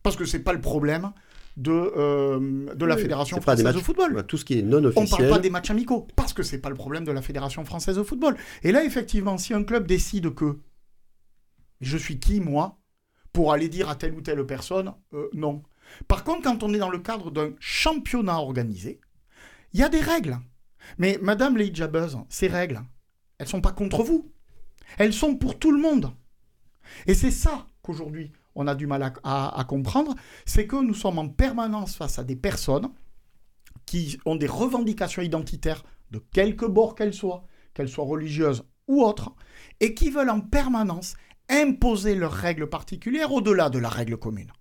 [0.02, 1.12] Parce que ce n'est pas le problème
[1.58, 4.26] de, euh, de la Fédération française de football.
[4.28, 4.98] Tout ce qui est non officiel.
[4.98, 7.12] On ne parle pas des matchs amicaux, parce que ce n'est pas le problème de
[7.12, 8.36] la Fédération française de football.
[8.64, 10.58] Et là, effectivement, si un club décide que
[11.82, 12.80] je suis qui, moi,
[13.36, 15.62] pour aller dire à telle ou telle personne, euh, non.
[16.08, 19.02] Par contre, quand on est dans le cadre d'un championnat organisé,
[19.74, 20.40] il y a des règles.
[20.98, 22.82] Mais Madame Leïdja Buzz, ces règles,
[23.38, 24.32] elles sont pas contre vous.
[24.98, 26.12] Elles sont pour tout le monde.
[27.08, 30.16] Et c'est ça qu'aujourd'hui, on a du mal à, comprendre,
[30.46, 32.88] c'est que nous sommes en permanence face à des personnes
[33.86, 39.36] qui ont des revendications identitaires de quelque bord qu'elles soient, qu'elles soient religieuses ou autres,
[39.82, 41.16] et qui veulent en permanence
[41.50, 44.52] imposer leurs règles particulières au-delà de la règle commune.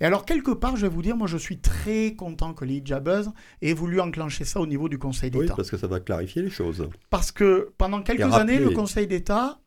[0.00, 3.30] Et alors, quelque part, je vais vous dire, moi, je suis très content que l'Ijabuzz
[3.60, 5.44] ait voulu enclencher ça au niveau du Conseil d'État.
[5.44, 6.88] Oui, parce que ça va clarifier les choses.
[7.08, 9.61] Parce que pendant quelques années, le Conseil d'État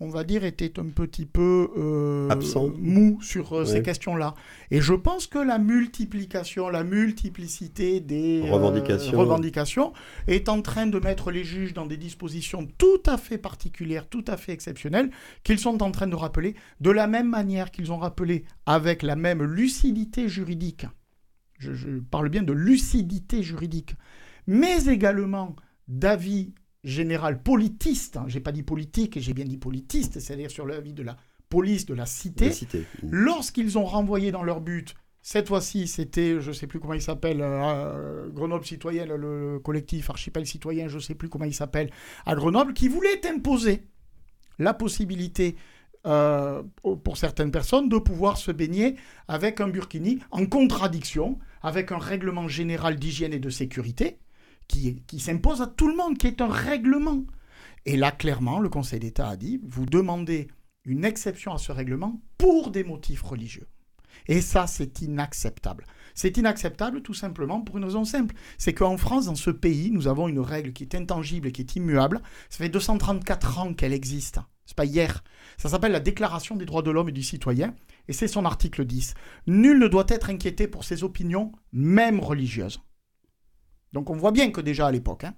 [0.00, 2.70] on va dire, était un petit peu euh, Absent.
[2.78, 4.34] mou sur euh, ces questions-là.
[4.70, 9.18] Et je pense que la multiplication, la multiplicité des euh, revendications.
[9.18, 9.92] revendications
[10.26, 14.24] est en train de mettre les juges dans des dispositions tout à fait particulières, tout
[14.26, 15.10] à fait exceptionnelles,
[15.44, 19.16] qu'ils sont en train de rappeler, de la même manière qu'ils ont rappelé avec la
[19.16, 20.86] même lucidité juridique.
[21.58, 23.94] je parle bien de lucidité juridique,
[24.46, 25.56] mais également
[25.88, 26.54] d'avis
[26.84, 31.02] général politiste, hein, j'ai pas dit politique, j'ai bien dit politiste, c'est-à-dire sur l'avis de
[31.02, 31.16] la
[31.48, 32.52] police de la cité,
[33.02, 37.40] lorsqu'ils ont renvoyé dans leur but, cette fois-ci c'était, je sais plus comment il s'appelle,
[37.42, 41.90] euh, Grenoble citoyenne, le, collectif Archipel citoyen, je sais plus comment il s'appelle,
[42.24, 43.82] à Grenoble, qui voulait imposer
[44.58, 45.56] la possibilité
[46.06, 46.62] euh,
[47.04, 48.96] pour certaines personnes de pouvoir se baigner
[49.28, 54.18] avec un burkini en contradiction avec un règlement général d'hygiène et de sécurité
[54.70, 57.24] qui, s'impose à tout le monde, qui est un règlement.
[57.86, 60.48] Et là, clairement, le Conseil d'État a dit, vous demandez
[60.84, 63.66] une exception à ce règlement pour des motifs religieux.
[64.26, 65.86] Et ça, c'est inacceptable.
[66.14, 68.34] C'est inacceptable tout simplement pour une raison simple.
[68.58, 71.62] C'est qu'en France, dans ce pays, nous avons une règle qui est intangible et qui
[71.62, 72.20] est immuable.
[72.48, 74.40] Ça fait 234 ans qu'elle existe.
[74.66, 75.24] C'est pas hier.
[75.56, 77.74] Ça s'appelle la Déclaration des droits de l'homme et du citoyen.
[78.08, 79.14] Et c'est son article 10.
[79.46, 82.80] Nul ne doit être inquiété pour ses opinions, même religieuses.
[83.92, 85.34] Donc on voit bien que déjà à l'époque, hein,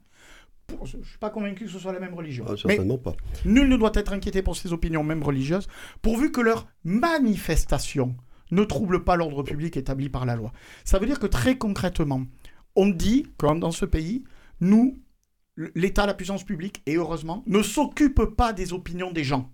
[0.84, 2.44] je ne suis pas convaincu que ce soit la même religion.
[2.48, 3.14] Ah, certainement pas.
[3.44, 5.68] Nul ne doit être inquiété pour ses opinions, même religieuses,
[6.00, 8.16] pourvu que leur manifestation
[8.50, 10.52] ne trouble pas l'ordre public établi par la loi.
[10.84, 12.22] Ça veut dire que très concrètement,
[12.76, 14.24] on dit, comme dans ce pays,
[14.60, 14.98] nous,
[15.74, 19.50] l'État, la puissance publique, et heureusement, ne s'occupe pas des opinions des gens.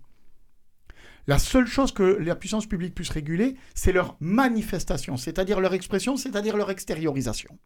[1.27, 6.17] La seule chose que la puissance publique puisse réguler, c'est leur manifestation, c'est-à-dire leur expression,
[6.17, 7.57] c'est-à-dire leur extériorisation.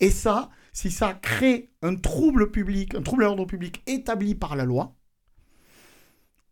[0.00, 4.56] Et ça, si ça crée un trouble public, un trouble à l'ordre public établi par
[4.56, 4.94] la loi,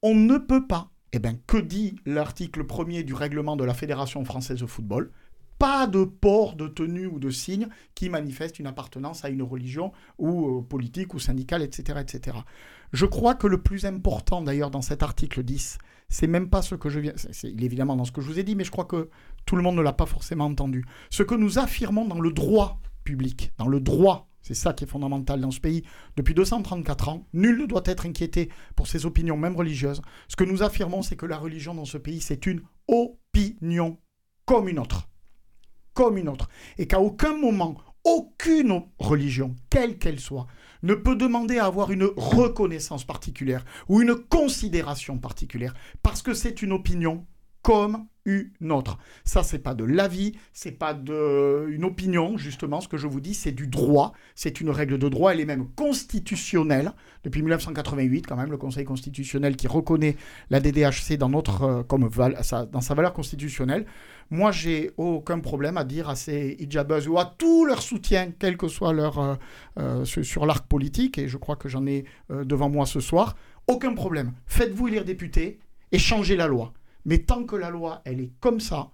[0.03, 0.91] on ne peut pas.
[1.13, 5.13] Eh bien, que dit l'article 1 du règlement de la Fédération française de football
[5.59, 9.93] Pas de port de tenue ou de signe qui manifeste une appartenance à une religion
[10.19, 12.39] ou euh, politique ou syndicale, etc., etc.
[12.93, 15.79] Je crois que le plus important d'ailleurs dans cet article 10,
[16.09, 17.13] c'est même pas ce que je viens.
[17.17, 19.11] C'est évidemment dans ce que je vous ai dit, mais je crois que
[19.47, 20.85] tout le monde ne l'a pas forcément entendu.
[21.11, 22.81] Ce que nous affirmons dans le droit
[23.59, 24.29] dans le droit.
[24.43, 25.85] C'est ça qui est fondamental dans ce pays.
[26.17, 30.03] Depuis 234 ans, nul ne doit être inquiété pour ses opinions, même religieuses.
[30.29, 33.99] Ce que nous affirmons, c'est que la religion dans ce pays, c'est une opinion
[34.45, 35.09] comme une autre.
[35.95, 36.49] Comme une autre.
[36.77, 40.47] Et qu'à aucun moment, aucune religion, quelle qu'elle soit,
[40.83, 46.61] ne peut demander à avoir une reconnaissance particulière ou une considération particulière, parce que c'est
[46.61, 47.27] une opinion
[47.63, 48.99] comme une autre.
[49.25, 52.81] Ça, c'est pas de l'avis, c'est pas de une opinion, justement.
[52.81, 54.13] Ce que je vous dis, c'est du droit.
[54.35, 55.33] C'est une règle de droit.
[55.33, 60.17] Elle est même constitutionnelle depuis 1988, quand même, le Conseil constitutionnel qui reconnaît
[60.51, 63.87] la DDHC dans notre euh, comme dans sa valeur constitutionnelle.
[64.31, 68.57] Moi, j'ai aucun problème à dire à ces hijabeuses ou à tout leur soutien, quel
[68.57, 69.35] que soit leur euh,
[69.79, 73.37] euh, sur l'arc politique, et je crois que j'en ai devant moi ce soir.
[73.67, 74.33] Aucun problème.
[74.47, 75.59] Faites-vous élire député
[75.93, 76.73] et changez la loi.
[77.05, 78.91] Mais tant que la loi, elle est comme ça,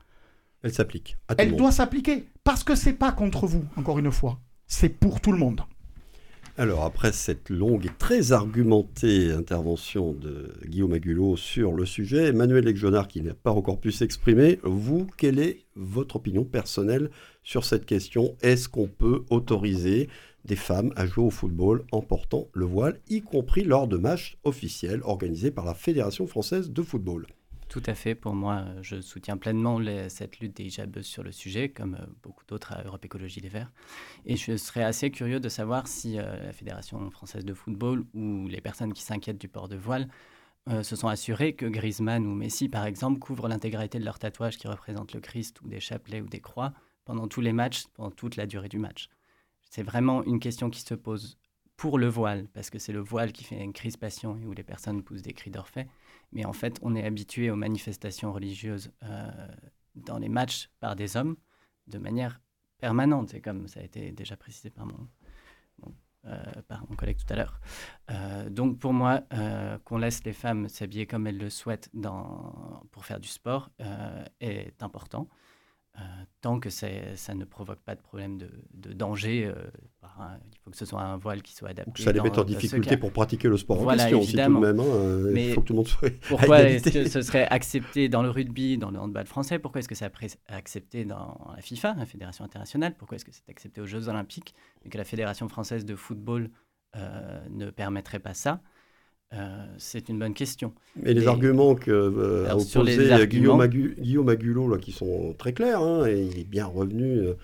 [0.62, 1.16] elle s'applique.
[1.38, 5.32] Elle doit s'appliquer parce que c'est pas contre vous, encore une fois, c'est pour tout
[5.32, 5.62] le monde.
[6.58, 12.64] Alors, après cette longue et très argumentée intervention de Guillaume Agulot sur le sujet, Emmanuel
[12.64, 17.10] Legionard, qui n'a pas encore pu s'exprimer, vous, quelle est votre opinion personnelle
[17.42, 18.36] sur cette question?
[18.42, 20.10] Est-ce qu'on peut autoriser
[20.44, 24.36] des femmes à jouer au football en portant le voile, y compris lors de matchs
[24.44, 27.26] officiels organisés par la Fédération française de football?
[27.70, 28.16] Tout à fait.
[28.16, 32.44] Pour moi, je soutiens pleinement cette lutte des hijabeuses sur le sujet, comme euh, beaucoup
[32.44, 33.70] d'autres à Europe Écologie Les Verts.
[34.26, 38.48] Et je serais assez curieux de savoir si euh, la Fédération française de football ou
[38.48, 40.08] les personnes qui s'inquiètent du port de voile
[40.68, 44.58] euh, se sont assurées que Griezmann ou Messi, par exemple, couvrent l'intégralité de leurs tatouages
[44.58, 46.72] qui représentent le Christ ou des chapelets ou des croix
[47.04, 49.08] pendant tous les matchs, pendant toute la durée du match.
[49.70, 51.38] C'est vraiment une question qui se pose
[51.76, 54.64] pour le voile, parce que c'est le voile qui fait une crispation et où les
[54.64, 55.86] personnes poussent des cris d'orphée.
[56.32, 59.30] Mais en fait, on est habitué aux manifestations religieuses euh,
[59.94, 61.36] dans les matchs par des hommes
[61.86, 62.40] de manière
[62.78, 65.08] permanente, et comme ça a été déjà précisé par mon,
[66.26, 67.60] euh, par mon collègue tout à l'heure.
[68.10, 69.22] Euh, donc pour moi,
[69.84, 71.90] qu'on laisse les femmes s'habiller comme elles le souhaitent
[72.90, 73.70] pour faire du sport
[74.40, 75.28] est important.
[75.98, 76.02] Euh,
[76.40, 76.86] tant que ça
[77.34, 79.54] ne provoque pas de problème de, danger, euh,
[80.02, 81.90] il faut que ce soit un voile qui soit adapté.
[81.92, 84.60] Que ça les mette en difficulté pour pratiquer le sport en question évidemment.
[84.60, 84.80] tout de même.
[84.80, 88.08] Hein, Mais il faut que tout le monde soit Pourquoi est-ce que ce serait accepté
[88.08, 89.58] dans le rugby, dans le handball français?
[89.58, 90.10] Pourquoi est-ce que c'est
[90.48, 92.94] accepté dans la FIFA, la Fédération internationale?
[92.96, 96.50] Pourquoi est-ce que c'est accepté aux Jeux olympiques et que la Fédération française de football
[96.96, 98.62] euh, ne permettrait pas ça?
[99.32, 100.72] Euh, c'est une bonne question.
[101.00, 105.80] Mais les arguments que euh, a opposé Guillaume, Guillaume Agulot, là, qui sont très clairs,
[105.80, 107.34] hein, et il est bien revenu euh,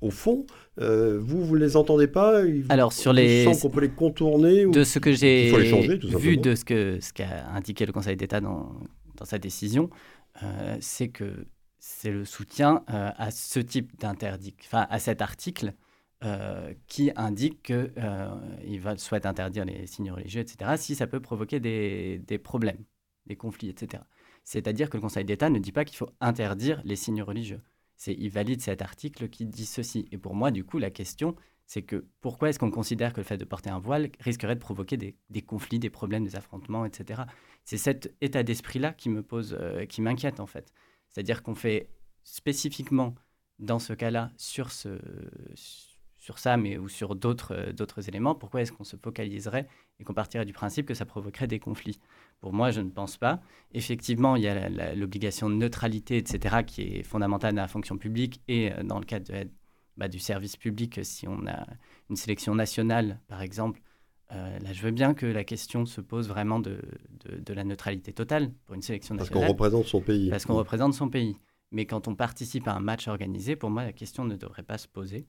[0.00, 0.46] au fond,
[0.78, 3.46] vous, vous ne les entendez pas Alors, sur les...
[3.60, 5.52] qu'on peut les contourner De ce que j'ai
[6.02, 8.72] vu de ce qu'a ce qu'a indiqué le Conseil d'État dans,
[9.16, 9.90] dans, sa décision,
[10.80, 11.46] c'est que
[11.78, 15.74] c'est le soutien à ce type d'interdit, enfin à cet article
[16.24, 21.60] euh, qui indique qu'il euh, souhaite interdire les signes religieux, etc., si ça peut provoquer
[21.60, 22.82] des, problèmes,
[23.26, 24.02] des conflits, etc.
[24.42, 27.60] C'est-à-dire que le Conseil d'État ne dit pas qu'il faut interdire les signes religieux.
[28.06, 30.08] Il valide cet article qui dit ceci.
[30.10, 31.36] Et pour moi, du coup, la question,
[31.66, 34.60] c'est que pourquoi est-ce qu'on considère que le fait de porter un voile risquerait de
[34.60, 37.24] provoquer des, conflits, des problèmes, des affrontements, etc.
[37.64, 40.72] C'est cet état d'esprit-là qui me pose, euh, qui m'inquiète en fait.
[41.10, 41.90] C'est-à-dire qu'on fait
[42.22, 43.14] spécifiquement
[43.58, 44.98] dans ce cas-là sur ce,
[46.38, 49.68] ça, mais ou sur d'autres euh, d'autres éléments, pourquoi est-ce qu'on se focaliserait
[50.00, 51.98] et qu'on partirait du principe que ça provoquerait des conflits?
[52.40, 53.40] Pour moi, je ne pense pas.
[53.72, 58.40] Effectivement, il y a l'obligation de neutralité, etc., qui est fondamentale dans la fonction publique
[58.48, 59.48] et euh, dans le cadre de,
[59.96, 61.66] bah, du service public, si on a
[62.10, 63.80] une sélection nationale, par exemple.
[64.32, 66.80] Euh, là, je veux bien que la question se pose vraiment de,
[67.24, 69.40] de, la neutralité totale pour une sélection nationale.
[69.40, 70.30] Parce qu'on représente son pays.
[70.30, 71.36] Parce qu'on représente son pays.
[71.70, 74.78] Mais quand on participe à un match organisé, pour moi, la question ne devrait pas
[74.78, 75.26] se poser.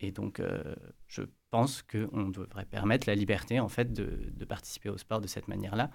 [0.00, 0.74] Et donc, euh,
[1.08, 5.48] je pense qu'on devrait permettre la liberté, en fait, de, participer au sport de cette
[5.48, 5.90] manière-là.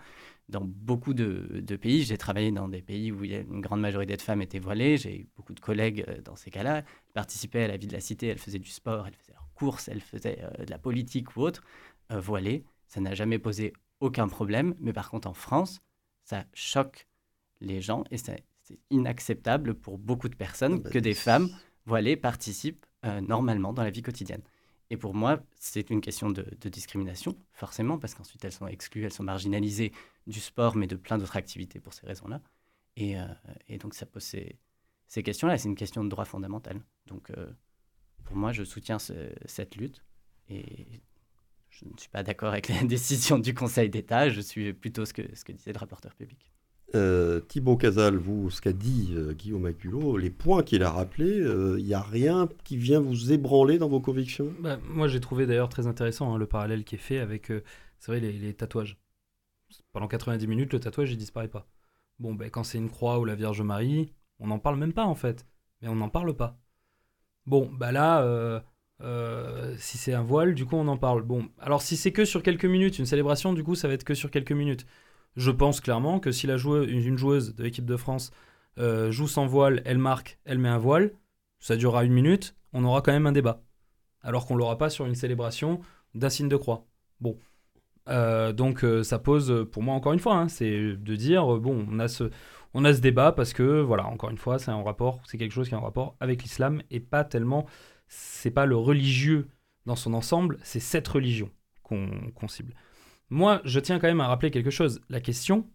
[0.50, 4.42] Dans beaucoup de, pays, j'ai travaillé dans des pays où une grande majorité de femmes
[4.42, 4.98] étaient voilées.
[4.98, 6.80] J'ai eu beaucoup de collègues euh, dans ces cas-là.
[6.80, 9.50] Elles participaient à la vie de la cité, elles faisaient du sport, elles faisaient leurs
[9.54, 11.64] courses, elles faisaient euh, de la politique ou autre,
[12.10, 12.64] voilées.
[12.88, 14.76] Ça n'a jamais posé aucun problème.
[14.80, 15.82] Mais par contre, en France,
[16.24, 17.08] ça choque
[17.62, 18.44] les gens et c'est
[18.90, 21.50] inacceptable pour beaucoup de personnes ah bah, que des femmes
[21.86, 24.42] voilées participent euh, normalement dans la vie quotidienne.
[24.90, 29.14] Et pour moi, c'est une question de, discrimination, forcément, parce qu'ensuite elles sont exclues, elles
[29.14, 29.92] sont marginalisées
[30.28, 32.42] du sport, mais de plein d'autres activités pour ces raisons-là.
[32.96, 33.26] Et, euh,
[33.80, 36.80] donc ça pose ces, questions-là, c'est une question de droit fondamental.
[37.08, 37.52] Donc euh,
[38.24, 40.04] pour moi, je soutiens cette lutte
[40.50, 41.02] et
[41.70, 45.14] je ne suis pas d'accord avec la décision du Conseil d'État, je suis plutôt ce
[45.14, 46.52] que, ce que disait le rapporteur public.
[46.96, 51.38] Euh, Thibaut Casal, vous, ce qu'a dit euh, Guillaume Aculot, les points qu'il a rappelés,
[51.38, 54.54] il euh, n'y a rien qui vient vous ébranler dans vos convictions?
[54.60, 57.52] Bah, Moi, j'ai trouvé d'ailleurs très intéressant hein, le parallèle qui est fait avec,
[58.08, 59.00] les, tatouages.
[59.92, 61.66] Pendant 90 minutes, le tatouage, il disparaît pas.
[62.20, 65.06] Bon, ben, quand c'est une croix ou la Vierge Marie, on n'en parle même pas,
[65.06, 65.48] en fait.
[65.82, 66.60] Mais on n'en parle pas.
[67.48, 68.64] Bon, bah là,
[69.78, 71.24] si c'est un voile, du coup, on en parle.
[71.24, 74.04] Bon, alors si c'est que sur quelques minutes, une célébration, du coup, ça va être
[74.04, 74.86] que sur quelques minutes.
[75.36, 78.32] Je pense clairement que si une joueuse de l'équipe de France
[78.78, 81.12] euh, joue sans voile, elle marque, elle met un voile,
[81.60, 83.62] ça durera une minute, on aura quand même un débat.
[84.22, 85.82] Alors qu'on l'aura pas sur une célébration
[86.16, 86.86] d'un signe de croix.
[87.20, 87.38] Bon.
[88.10, 91.88] Euh, donc euh, ça pose, pour moi encore une fois, hein, c'est de dire, bon,
[91.90, 92.30] on a, ce,
[92.74, 95.54] on a ce débat parce que, voilà, encore une fois, c'est un rapport, c'est quelque
[95.54, 97.66] chose qui a un rapport avec l'islam et pas tellement,
[98.08, 99.48] c'est pas le religieux
[99.86, 101.50] dans son ensemble, c'est cette religion
[101.84, 102.74] qu'on cible.
[103.34, 105.02] Moi, je tiens quand même à rappeler quelque chose.
[105.10, 105.68] La question,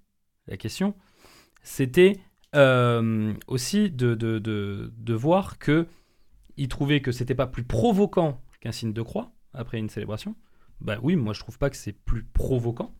[0.46, 0.94] la question,
[1.64, 2.20] c'était
[2.54, 5.88] euh, aussi de, voir que
[6.56, 10.36] il trouvait que c'était pas plus provoquant qu'un signe de croix après une célébration.
[10.80, 12.94] Bah oui, moi je trouve pas que c'est plus provoquant.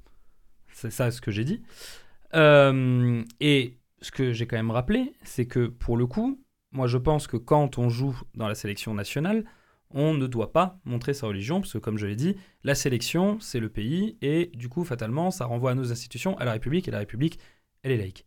[0.73, 1.63] C'est ça ce que j'ai dit.
[2.35, 6.43] Euh, et ce que j'ai quand même rappelé, c'est que pour le coup,
[6.73, 9.45] moi je pense que quand on joue dans la sélection nationale,
[9.91, 13.39] on ne doit pas montrer sa religion, parce que comme je l'ai dit, la sélection,
[13.41, 16.89] c'est le pays, et du coup, fatalement, ça renvoie à nos institutions, à la République,
[16.89, 17.39] et la République,
[17.83, 18.27] elle est laïque.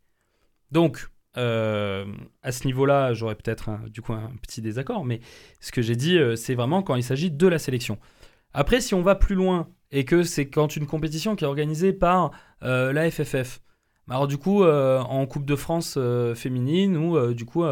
[0.71, 2.05] Donc, euh,
[2.41, 3.81] à ce niveau-là, j'aurais peut-être un
[4.41, 5.21] petit désaccord, mais
[5.59, 7.99] ce que j'ai dit, euh, c'est vraiment quand il s'agit de la sélection.
[8.53, 11.93] Après, si on va plus loin, et que c'est quand une compétition qui est organisée
[11.93, 12.31] par
[12.63, 13.61] euh, la FFF,
[14.07, 15.97] bah, alors du coup, en Coupe de France
[16.35, 17.63] féminine, ou du coup,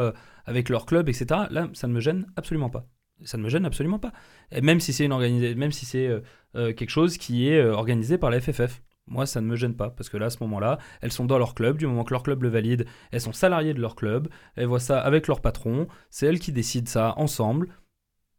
[0.46, 2.86] avec leur club, etc., là, ça ne me gêne absolument pas
[3.24, 4.11] ça ne me gêne absolument pas.
[4.51, 6.22] Et même si c'est une même si c'est euh,
[6.55, 8.82] euh, quelque chose qui est euh, organisé par la FFF.
[9.07, 11.39] Moi, ça ne me gêne pas, parce que là, à ce moment-là, elles sont dans
[11.39, 14.28] leur club, du moment que leur club le valide, elles sont salariées de leur club,
[14.55, 17.70] elles voient ça avec leur patron, c'est elles qui décident ça ensemble.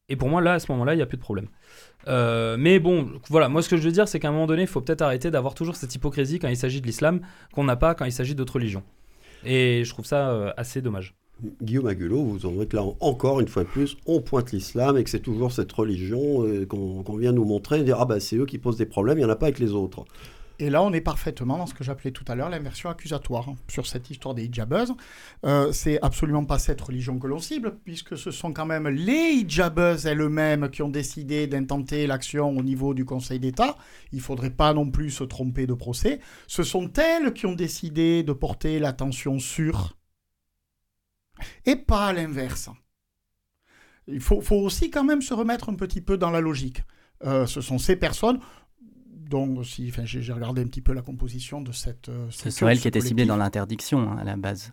[0.09, 1.49] Et pour moi, là, à ce moment-là, il n'y a plus de problème.
[2.07, 4.68] mais bon, voilà, moi, ce que je veux dire, c'est qu'à un moment donné, il
[4.68, 7.20] faut peut-être arrêter d'avoir toujours cette hypocrisie quand il s'agit de l'islam,
[7.53, 8.85] qu'on n'a pas quand il s'agit d'autres religions.
[9.45, 11.20] Et je trouve ça assez dommage.
[11.62, 15.05] Guillaume Agulot, vous en êtes là encore une fois de plus, on pointe l'islam et
[15.05, 18.36] que c'est toujours cette religion euh, qu'on vient nous montrer et dire ah bah c'est
[18.36, 20.05] eux qui posent des problèmes, il n'y en a pas avec les autres.
[20.61, 23.57] Et là, on est parfaitement dans ce que j'appelais tout à l'heure l'inversion accusatoire hein,
[23.68, 24.93] sur cette histoire des hijabeuses.
[25.47, 29.32] Euh, c'est absolument pas cette religion que l'on cible, puisque ce sont quand même les
[29.38, 33.74] hijabeuses elles-mêmes qui ont décidé d'intenter l'action au niveau du Conseil d'État.
[34.12, 36.20] Il faudrait pas non plus se tromper de procès.
[36.47, 39.97] Ce sont elles qui ont décidé de porter l'attention sur
[41.66, 42.68] et pas à l'inverse.
[44.07, 46.82] Il faut, aussi quand même se remettre un petit peu dans la logique.
[47.24, 48.41] Euh, ce sont ces personnes
[49.30, 52.09] dont aussi, enfin, j'ai regardé un petit peu la composition de cette.
[52.09, 54.72] Euh, ce sont elles qui étaient ciblées dans l'interdiction hein, à la base.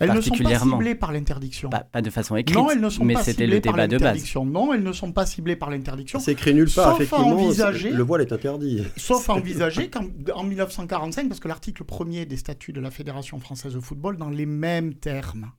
[0.00, 1.70] Elles ne sont pas ciblées par l'interdiction.
[1.70, 2.56] Pas, de façon écrite.
[2.56, 4.34] Non, elles ne sont mais le débat de base.
[4.36, 6.18] Non, elles ne sont pas ciblées par l'interdiction.
[6.18, 7.38] C'est écrit nulle part, effectivement.
[7.38, 8.82] Envisager, le voile est interdit.
[8.96, 13.74] Sauf à envisager qu'en 1945, parce que l'article 1er des statuts de la Fédération française
[13.74, 15.52] de football, dans les mêmes termes,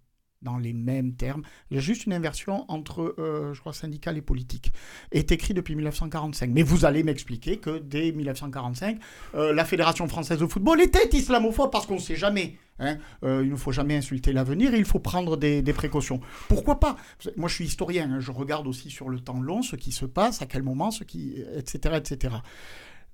[0.45, 1.41] dans les mêmes termes.
[1.69, 4.71] Il y a juste une inversion entre, euh, je crois, syndical et politique.
[5.11, 6.51] Est écrit depuis 1945.
[6.51, 8.99] Mais vous allez m'expliquer que dès 1945,
[9.33, 12.55] euh, la Fédération française de football était islamophobe parce qu'on ne sait jamais.
[12.79, 12.97] Hein.
[13.23, 16.21] Euh, il ne faut jamais insulter l'avenir et il faut prendre des, précautions.
[16.47, 16.95] Pourquoi pas?
[17.35, 18.09] Moi, je suis historien.
[18.09, 18.19] Hein.
[18.19, 21.03] je regarde aussi sur le temps long ce qui se passe, à quel moment, ce
[21.03, 22.35] qui, etc., etc.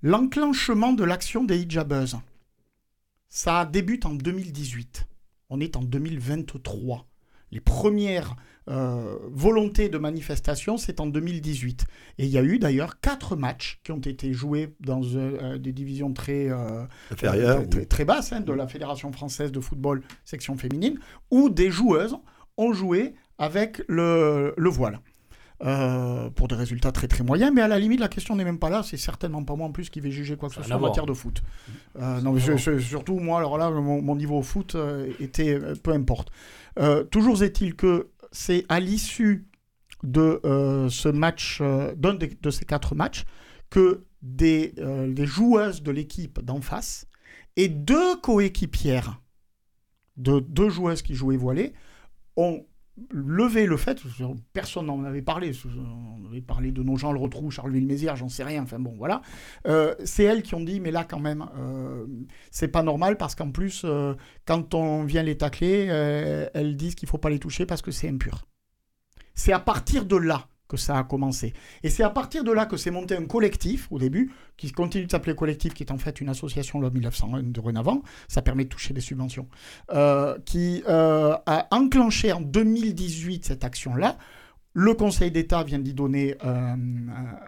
[0.03, 2.17] L'enclenchement de l'action des hijabeuses,
[3.29, 5.07] ça débute en 2018.
[5.49, 7.10] On est en 2023
[7.51, 8.35] les premières
[8.69, 11.85] euh, volontés de manifestation, c'est en 2018.
[12.19, 15.71] Et il y a eu d'ailleurs quatre matchs qui ont été joués dans euh, des
[15.71, 16.85] divisions très, euh,
[17.89, 20.99] très, basses hein, de la Fédération française de football section féminine,
[21.31, 22.15] où des joueuses
[22.57, 24.99] ont joué avec le, voile.
[26.35, 28.69] Pour des résultats très très moyens, mais à la limite la question n'est même pas
[28.69, 30.79] là, c'est certainement pas moi en plus qui vais juger quoi que ce soit en
[30.79, 31.41] matière de foot.
[31.99, 32.35] non,
[32.79, 34.75] surtout moi, alors là, mon, mon niveau au foot
[35.19, 36.29] était peu importe.
[36.79, 39.47] Euh, toujours est-il que c'est à l'issue
[40.03, 43.25] de euh, ce match, euh, d'un de, ces quatre matchs,
[43.69, 44.75] que des,
[45.07, 47.07] des joueuses de l'équipe d'en face
[47.55, 49.21] et deux coéquipières
[50.17, 51.73] de deux joueuses qui jouaient voilées
[52.35, 52.65] ont
[53.11, 54.01] levé le fait,
[54.53, 58.29] personne n'en avait parlé, on avait parlé de nos gens le retrou, Charles Villemézière, j'en
[58.29, 59.21] sais rien, enfin bon voilà,
[59.67, 62.05] euh, c'est elles qui ont dit mais là quand même euh,
[62.51, 64.13] c'est pas normal parce qu'en plus euh,
[64.45, 65.85] quand on vient les tacler,
[66.53, 68.45] elles disent qu'il faut pas les toucher parce que c'est impur.
[69.33, 71.51] C'est à partir de là que ça a commencé.
[71.83, 75.05] Et c'est à partir de là que s'est monté un collectif, au début, qui continue
[75.05, 78.63] de s'appeler collectif, qui est en fait une association loi 1901 de Renavant, ça permet
[78.63, 79.49] de toucher des subventions,
[79.91, 84.17] euh, qui euh, a enclenché en 2018 cette action-là.
[84.73, 86.75] Le Conseil d'État vient d'y donner euh,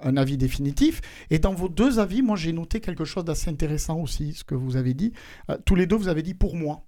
[0.02, 1.00] un avis définitif.
[1.30, 4.56] Et dans vos deux avis, moi j'ai noté quelque chose d'assez intéressant aussi, ce que
[4.56, 5.14] vous avez dit.
[5.64, 6.84] tous les deux, vous avez dit pour moi.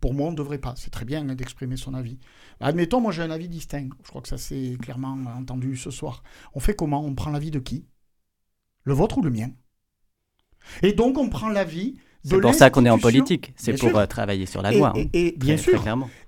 [0.00, 0.74] Pour moi, on ne devrait pas.
[0.76, 2.18] C'est très bien d'exprimer son avis.
[2.60, 3.88] Admettons, moi j'ai un avis distinct.
[4.02, 6.22] Je crois que ça s'est clairement entendu ce soir.
[6.54, 7.04] On fait comment?
[7.04, 7.86] On prend l'avis de qui?
[8.84, 9.50] Le vôtre ou le mien?
[10.82, 13.52] Et donc on prend l'avis de C'est pour ça qu'on est en politique.
[13.56, 14.92] C'est pour euh, travailler sur la loi.
[14.96, 15.38] Et, hein.
[15.38, 15.82] bien sûr.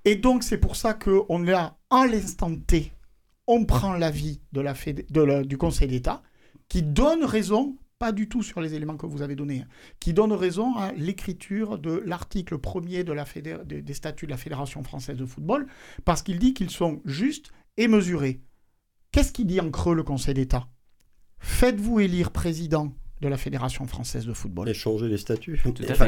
[0.04, 2.92] et donc c'est pour ça qu'on est là, en l'instant T,
[3.46, 6.22] on prend l'avis de la, de du Conseil d'État
[6.68, 9.68] qui donne raison pas du tout sur les éléments que vous avez donnés, hein,
[10.00, 13.24] qui donne raison à l'écriture de l'article premier de la
[13.64, 15.68] des statuts de la Fédération française de football,
[16.04, 18.40] parce qu'il dit qu'ils sont justes et mesurés.
[19.12, 20.66] Qu'est-ce qu'il dit en creux le Conseil d'État?
[21.38, 24.68] Faites-vous élire président de la Fédération française de football.
[24.68, 25.60] Et changer les statuts.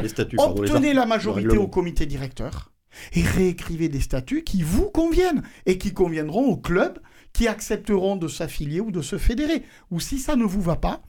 [0.02, 2.72] les statuts Obtenez la majorité au comité directeur
[3.12, 6.98] et réécrivez des statuts qui vous conviennent et qui conviendront aux clubs
[7.32, 9.62] qui accepteront de s'affilier ou de se fédérer.
[9.92, 11.04] Ou si ça ne vous va pas,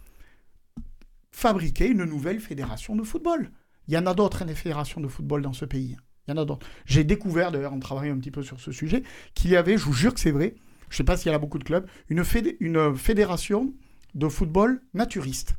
[1.35, 3.51] fabriquer une nouvelle fédération de football.
[3.89, 5.97] Il y en a d'autres, hein, des fédérations de football dans ce pays.
[6.25, 6.65] Il y en a d'autres.
[6.85, 9.83] J'ai découvert, d'ailleurs, en travaillant un petit peu sur ce sujet, qu'il y avait, je
[9.83, 10.55] vous jure que c'est vrai,
[10.89, 12.23] je ne sais pas s'il y en a beaucoup de clubs, une,
[12.61, 13.73] une fédération
[14.13, 15.55] de football naturiste.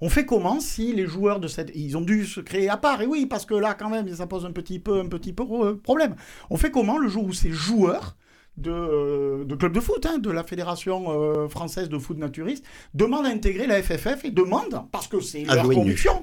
[0.00, 1.70] On fait comment si les joueurs de cette...
[1.74, 4.26] Ils ont dû se créer à part, et oui, parce que là, quand même, ça
[4.26, 6.16] pose un petit peu, un petit peu euh, problème.
[6.48, 8.16] On fait comment le jour où ces joueurs
[8.56, 12.64] de, euh, de club de foot, hein, de la Fédération euh, française de foot naturiste,
[12.94, 16.22] demandent à intégrer la FFF et demandent, parce que c'est leur conviction,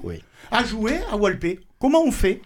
[0.50, 1.60] à jouer à Walpé.
[1.78, 2.40] Comment on fait?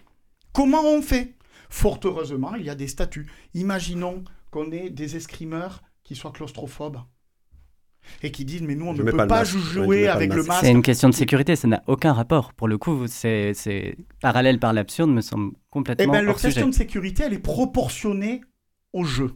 [0.53, 1.33] Comment on fait?
[1.69, 3.27] Fort heureusement, il y a des statuts.
[3.53, 6.97] Imaginons qu'on ait des escrimeurs qui soient claustrophobes
[8.23, 10.61] et qui disent mais nous on ne peut pas, jouer avec le masque.
[10.61, 12.53] C'est une question de sécurité, ça n'a aucun rapport.
[12.53, 16.13] Pour le coup, c'est parallèle par l'absurde, me semble complètement.
[16.13, 18.41] Eh bien, la question de sécurité, elle est proportionnée
[18.93, 19.33] au jeu.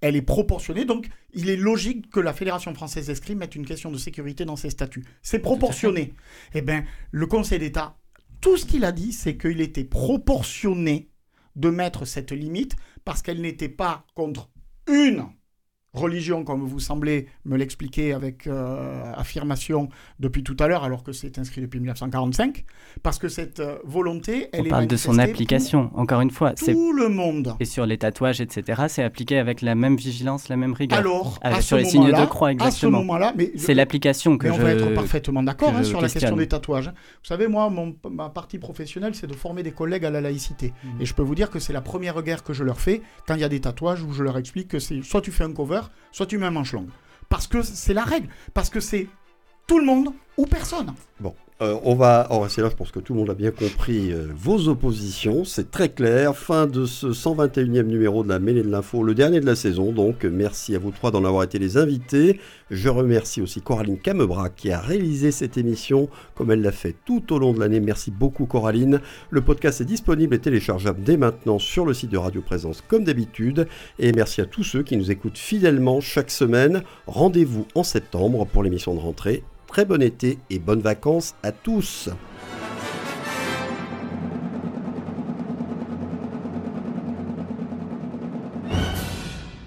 [0.00, 3.90] Elle est proportionnée, donc il est logique que la Fédération française d'escrime mette une question
[3.90, 5.04] de sécurité dans ses statuts.
[5.22, 6.14] C'est proportionné.
[6.54, 7.98] Eh bien, le Conseil d'État,
[8.40, 11.10] tout ce qu'il a dit, c'est qu'il était proportionné
[11.56, 14.50] de mettre cette limite parce qu'elle n'était pas contre
[14.88, 15.26] une
[15.98, 19.88] religion, comme vous semblez me l'expliquer avec euh, affirmation
[20.20, 22.64] depuis tout à l'heure, alors que c'est inscrit depuis 1945,
[23.02, 26.54] parce que cette euh, volonté, elle On parle de son application, encore une fois.
[26.54, 27.54] Tout le monde.
[27.60, 30.98] Et sur les tatouages, etc., c'est appliqué avec la même vigilance, la même rigueur.
[30.98, 32.68] Alors, avec, sur les signes de croix, exactement.
[32.68, 34.60] À ce moment-là, mais c'est l'application que mais je.
[34.60, 36.88] on va être parfaitement d'accord hein, sur la question des tatouages.
[36.88, 40.72] Vous savez, moi, mon, ma partie professionnelle, c'est de former des collègues à la laïcité.
[40.82, 41.02] Mmh.
[41.02, 43.34] Et je peux vous dire que c'est la première guerre que je leur fais quand
[43.34, 45.52] il y a des tatouages où je leur explique que c'est soit tu fais un
[45.52, 45.80] cover,
[46.12, 46.74] soit tu mets un manche.
[47.28, 48.28] Parce que c'est la règle.
[48.54, 49.08] Parce que c'est
[49.66, 50.94] tout le monde ou personne.
[51.20, 53.34] Bon, euh, on va, on va c'est là, je pense que tout le monde a
[53.34, 56.36] bien compris euh, vos oppositions, c'est très clair.
[56.36, 59.90] Fin de ce 121e numéro de la mêlée de l'info, le dernier de la saison.
[59.90, 62.38] Donc, merci à vous trois d'en avoir été les invités.
[62.70, 67.32] Je remercie aussi Coraline Camebras qui a réalisé cette émission comme elle l'a fait tout
[67.32, 67.80] au long de l'année.
[67.80, 69.00] Merci beaucoup Coraline.
[69.30, 73.02] Le podcast est disponible et téléchargeable dès maintenant sur le site de Radio Présence comme
[73.02, 73.66] d'habitude.
[73.98, 76.84] Et merci à tous ceux qui nous écoutent fidèlement chaque semaine.
[77.08, 82.08] Rendez-vous en septembre pour l'émission de rentrée Très bon été et bonnes vacances à tous